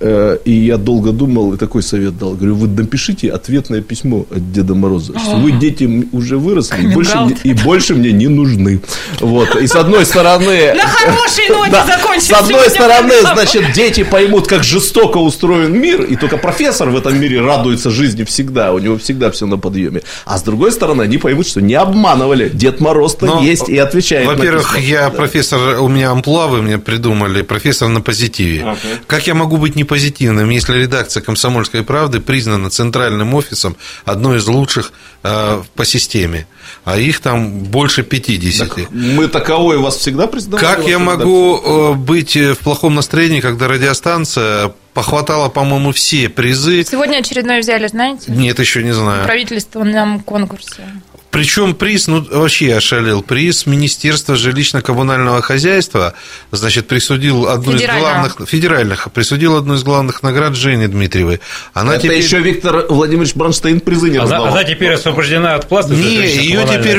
[0.00, 2.34] Э, и я долго думал и такой совет дал.
[2.34, 7.18] Говорю, вы напишите ответное письмо от Деда Мороза, что вы дети уже выросли и больше,
[7.18, 8.80] мне, и больше мне не нужны.
[9.20, 9.56] Вот.
[9.56, 10.72] И с одной стороны...
[10.78, 16.14] На хорошей ноте да, С одной стороны, значит, дети поймут, как жестоко устроен мир, и
[16.14, 20.02] только профессор в этом мире радуется жизни всегда, у него всегда все на подъеме.
[20.24, 22.48] А с другой стороны, они поймут, что не обманывали.
[22.48, 27.88] Дед Мороз-то есть и отвечает Во-первых, я профессор, у меня амплуа вы мне придумали, профессор
[27.88, 28.76] на позитиве.
[29.08, 34.46] Как я могу быть не позитивным, если редакция «Комсомольской правды» признана центральным офисом одной из
[34.46, 34.92] лучших
[35.24, 36.46] э, по системе,
[36.84, 38.68] а их там больше 50.
[38.68, 40.64] Так мы таковой вас всегда признавали?
[40.64, 41.56] Как я могу?
[41.56, 46.84] Э, быть в плохом настроении, когда радиостанция похватала, по-моему, все призы.
[46.84, 48.32] Сегодня очередной взяли, знаете?
[48.32, 49.24] Нет, еще не знаю.
[49.24, 50.82] Правительство нам конкурсе.
[51.30, 56.14] Причем приз, ну вообще ошалел, приз Министерства жилищно-коммунального хозяйства,
[56.52, 61.40] значит, присудил одну из главных, федеральных, присудил одну из главных наград Жене Дмитриевой.
[61.74, 62.18] Она Это теперь...
[62.18, 64.46] еще Виктор Владимирович Бронштейн призы не раздавал.
[64.46, 65.92] Она, она теперь освобождена от пласта?
[65.94, 66.98] Не, ее теперь,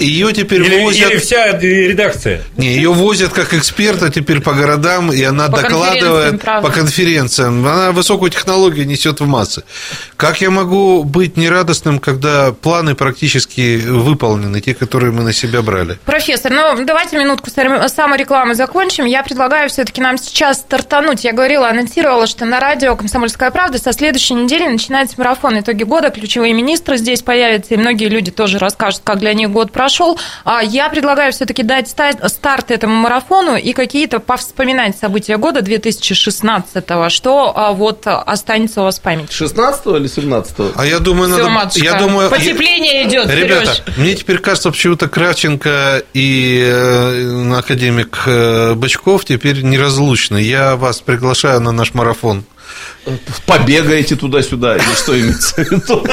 [0.00, 1.10] ее теперь или, возят...
[1.10, 2.42] Или вся редакция?
[2.56, 7.66] Не, ее возят как эксперта теперь по городам, и она по докладывает конференциям, по конференциям.
[7.66, 9.64] Она высокую технологию несет в массы.
[10.16, 15.98] Как я могу быть нерадостным, когда планы практически выполнены, те, которые мы на себя брали.
[16.04, 19.04] Профессор, ну давайте минутку саморекламы закончим.
[19.04, 21.24] Я предлагаю все-таки нам сейчас стартануть.
[21.24, 26.10] Я говорила, анонсировала, что на радио «Комсомольская правда» со следующей недели начинается марафон «Итоги года».
[26.10, 30.18] Ключевые министры здесь появятся, и многие люди тоже расскажут, как для них год прошел.
[30.44, 37.52] А я предлагаю все-таки дать старт этому марафону и какие-то повспоминать события года 2016 что
[37.54, 39.32] а, вот останется у вас в памяти.
[39.32, 41.48] 16 или 17 А я думаю, надо...
[41.48, 43.28] матушка, я думаю, потепление идет.
[43.30, 43.53] Ребята,
[43.96, 50.38] мне теперь кажется, почему-то Кравченко и э, академик э, Бычков теперь неразлучны.
[50.38, 52.44] Я вас приглашаю на наш марафон.
[53.46, 56.06] Побегаете туда-сюда, или что имеется в виду?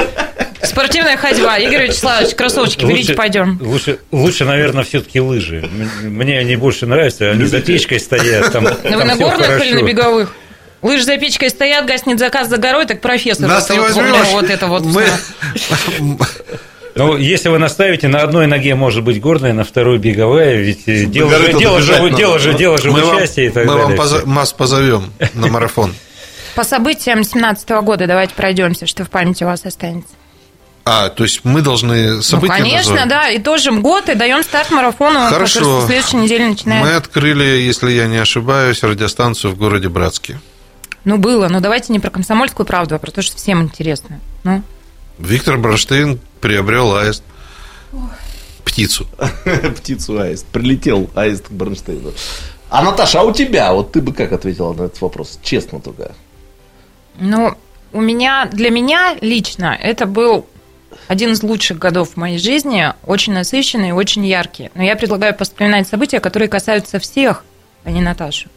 [0.62, 1.58] Спортивная ходьба.
[1.58, 3.58] Игорь Вячеславович, кроссовочки лучше, берите, пойдем.
[3.60, 5.68] Лучше, лучше наверное, все-таки лыжи.
[6.02, 8.52] Мне они больше нравятся, они за печкой стоят.
[8.52, 10.32] Там, Но ну, вы на горных или на беговых?
[10.82, 13.48] Лыжи за печкой стоят, гаснет заказ за горой, так профессор.
[13.48, 14.28] Нас не возьмешь.
[14.32, 14.84] Вот это вот.
[14.84, 15.04] Мы...
[16.94, 21.30] Ну, если вы наставите, на одной ноге может быть горная, на второй беговая, ведь дело
[21.30, 23.96] же, дело, же, дело же, дело же в участии и так мы далее.
[23.96, 25.94] Вам вас позовем на марафон.
[26.54, 30.14] По событиям 2017 года давайте пройдемся, что в памяти у вас останется.
[30.84, 33.08] А, то есть мы должны события Ну, конечно, назвать?
[33.08, 35.60] да, итожим год и даем старт марафону, Хорошо.
[35.60, 36.90] который в следующей неделе начинается.
[36.90, 40.40] Мы открыли, если я не ошибаюсь, радиостанцию в городе Братске.
[41.04, 44.20] Ну, было, но давайте не про комсомольскую правду, а про то, что всем интересно.
[44.44, 44.62] Ну.
[45.18, 47.22] Виктор Бронштейн приобрел аист.
[48.64, 49.06] Птицу.
[49.76, 50.46] Птицу аист.
[50.46, 52.12] Прилетел аист к Бронштейну.
[52.68, 53.72] А, Наташа, а у тебя?
[53.72, 55.38] Вот ты бы как ответила на этот вопрос?
[55.42, 56.12] Честно только.
[57.18, 57.54] Ну,
[57.92, 60.46] у меня, для меня лично это был
[61.08, 64.70] один из лучших годов в моей жизни, очень насыщенный и очень яркий.
[64.74, 67.44] Но я предлагаю вспоминать события, которые касаются всех,
[67.84, 68.48] а не Наташу.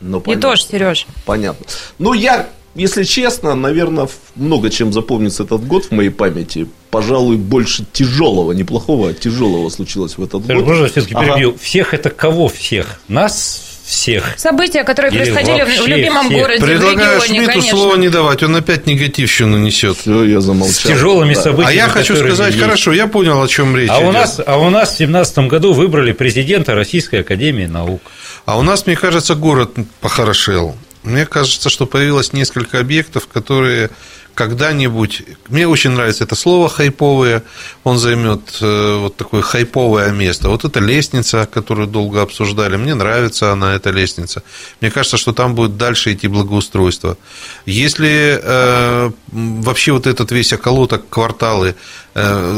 [0.00, 0.42] Ну, И понятно.
[0.42, 1.06] тоже, Сереж.
[1.26, 1.66] Понятно.
[1.98, 2.48] Ну, я,
[2.78, 6.66] если честно, наверное, в- много чем запомнится этот год в моей памяти.
[6.90, 10.66] Пожалуй, больше тяжелого, не плохого, а тяжелого случилось в этот Сереж, год.
[10.68, 11.26] можно все-таки Ага.
[11.26, 11.56] перебью?
[11.60, 13.00] Всех это кого всех?
[13.08, 14.34] Нас всех?
[14.38, 16.38] События, которые Или происходили в- в любимом всех.
[16.40, 17.70] городе, в Предлагаю регионе, Шмидту конечно.
[17.78, 19.96] слово не давать, он опять негативщину несет.
[19.98, 20.74] Все, я замолчал.
[20.74, 21.40] С тяжелыми Да.
[21.42, 21.72] событиями.
[21.72, 22.62] А я хочу сказать, есть.
[22.62, 24.12] хорошо, я понял, о чем речь А у, идет.
[24.14, 28.00] нас, а у нас в 2017 году выбрали президента Российской Академии Наук.
[28.46, 30.74] А у нас, мне кажется, город похорошел.
[31.08, 33.90] Мне кажется, что появилось несколько объектов, которые
[34.38, 35.22] когда-нибудь...
[35.48, 37.42] Мне очень нравится это слово «хайповые».
[37.82, 40.48] Он займет э, вот такое хайповое место.
[40.48, 42.76] Вот эта лестница, которую долго обсуждали.
[42.76, 44.44] Мне нравится она, эта лестница.
[44.80, 47.18] Мне кажется, что там будет дальше идти благоустройство.
[47.66, 51.74] Если э, вообще вот этот весь околоток, кварталы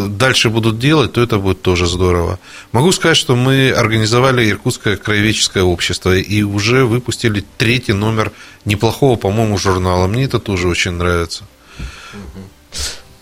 [0.09, 2.39] дальше будут делать, то это будет тоже здорово.
[2.73, 8.33] Могу сказать, что мы организовали Иркутское краеведческое общество и уже выпустили третий номер
[8.65, 10.07] неплохого, по-моему, журнала.
[10.07, 11.45] Мне это тоже очень нравится.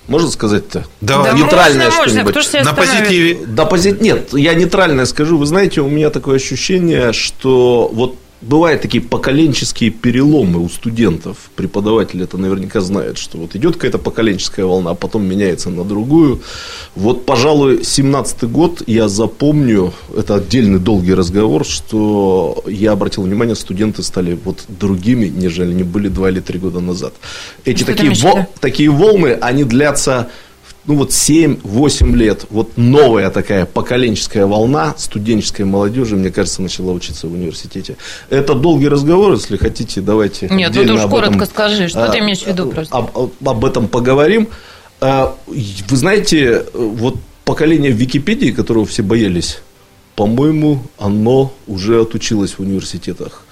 [0.07, 0.87] Можно сказать-то?
[1.03, 1.33] Давай.
[1.33, 2.35] Да Нейтральное что-нибудь.
[2.65, 3.39] На позитиве.
[3.47, 5.37] Да, пози- Нет, я нейтральное скажу.
[5.37, 11.51] Вы знаете, у меня такое ощущение, что вот бывают такие поколенческие переломы у студентов.
[11.57, 16.41] Преподаватель это наверняка знает, что вот идет какая-то поколенческая волна, а потом меняется на другую.
[16.95, 24.03] Вот, пожалуй, 17-й год я запомню, это отдельный долгий разговор, что я обратил внимание, студенты
[24.03, 27.15] стали вот другими, нежели они были два или три года назад.
[27.65, 28.47] Эти Что такие, имеешь в во- виду?
[28.61, 30.29] такие волны, они длятся
[30.89, 37.29] ну вот 7-8 лет, вот новая такая поколенческая волна студенческой молодежи, мне кажется, начала учиться
[37.29, 37.99] в университете.
[38.31, 42.09] Это долгий разговор, если хотите, давайте Нет, ну ты уж коротко этом, скажи, что а,
[42.09, 42.97] ты имеешь в виду просто.
[42.97, 44.49] Об, об- об этом поговорим.
[45.03, 49.59] А, Вы знаете, вот поколение Википедии, которого все боялись,
[50.17, 53.45] по-моему, оно уже отучилось в университетах.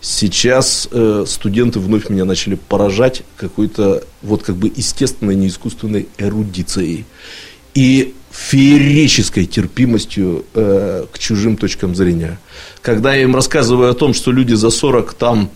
[0.00, 7.04] Сейчас э, студенты вновь меня начали поражать какой-то вот как бы естественной, не искусственной эрудицией
[7.74, 12.38] и феерической терпимостью э, к чужим точкам зрения.
[12.80, 15.50] Когда я им рассказываю о том, что люди за 40 там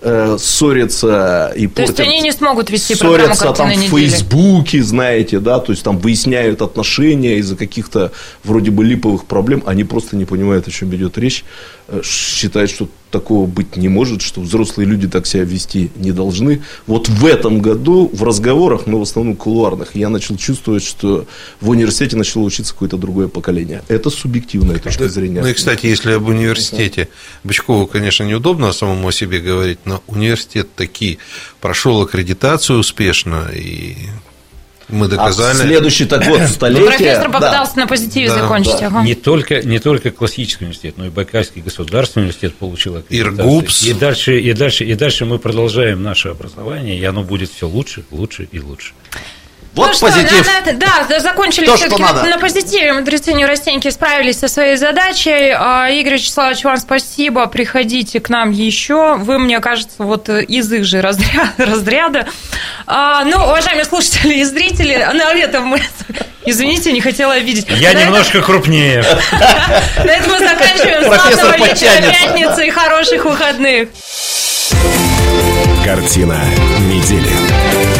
[0.00, 3.92] э, ссорятся и То есть портят- они не смогут вести программу ссорятся там «Картина в
[3.92, 4.08] недели».
[4.08, 8.12] Фейсбуке, знаете, да, то есть там выясняют отношения из-за каких-то
[8.44, 11.44] вроде бы липовых проблем, они просто не понимают, о чем идет речь,
[11.90, 16.62] э, считают, что такого быть не может, что взрослые люди так себя вести не должны.
[16.86, 21.26] Вот в этом году в разговорах, но в основном кулуарных, я начал чувствовать, что
[21.60, 23.82] в университете начало учиться какое-то другое поколение.
[23.88, 25.42] Это субъективная точка зрения.
[25.42, 27.08] Ну и, кстати, если об университете,
[27.44, 31.18] Бычкову, конечно, неудобно самому о себе говорить, но университет таки
[31.60, 33.96] прошел аккредитацию успешно, и
[34.92, 35.56] мы А доказали.
[35.56, 36.86] следующий так вот столетие.
[36.86, 37.38] Профессор да.
[37.40, 38.80] попытался на позитиве Да, закончить.
[38.80, 38.86] да.
[38.86, 39.02] ага.
[39.02, 43.46] Не только, не только классический университет, но и Байкальский государственный университет получил аккредитацию.
[43.46, 43.82] Иргупс.
[43.84, 48.04] И дальше, и, дальше, и дальше мы продолжаем наше образование, и оно будет все лучше,
[48.10, 48.92] лучше и лучше.
[49.80, 50.46] Вот ну что, позитив.
[50.46, 52.92] на- на- да, да, закончили То, все-таки что на, на позитиве.
[52.92, 55.54] Мудрецы Нерастеньки справились со своей задачей.
[55.56, 57.46] А, Игорь Вячеславович, вам спасибо.
[57.46, 59.16] Приходите к нам еще.
[59.16, 61.50] Вы, мне кажется, вот из их же разряда.
[61.58, 62.26] разряда.
[62.86, 65.80] А, ну, уважаемые слушатели и зрители, на этом мы...
[66.46, 67.66] Извините, не хотела обидеть.
[67.68, 69.02] Я На этом- немножко крупнее.
[70.04, 71.04] На этом мы заканчиваем.
[71.04, 73.88] Славного вечера пятницы и хороших выходных.
[75.84, 76.38] Картина
[76.88, 77.99] недели.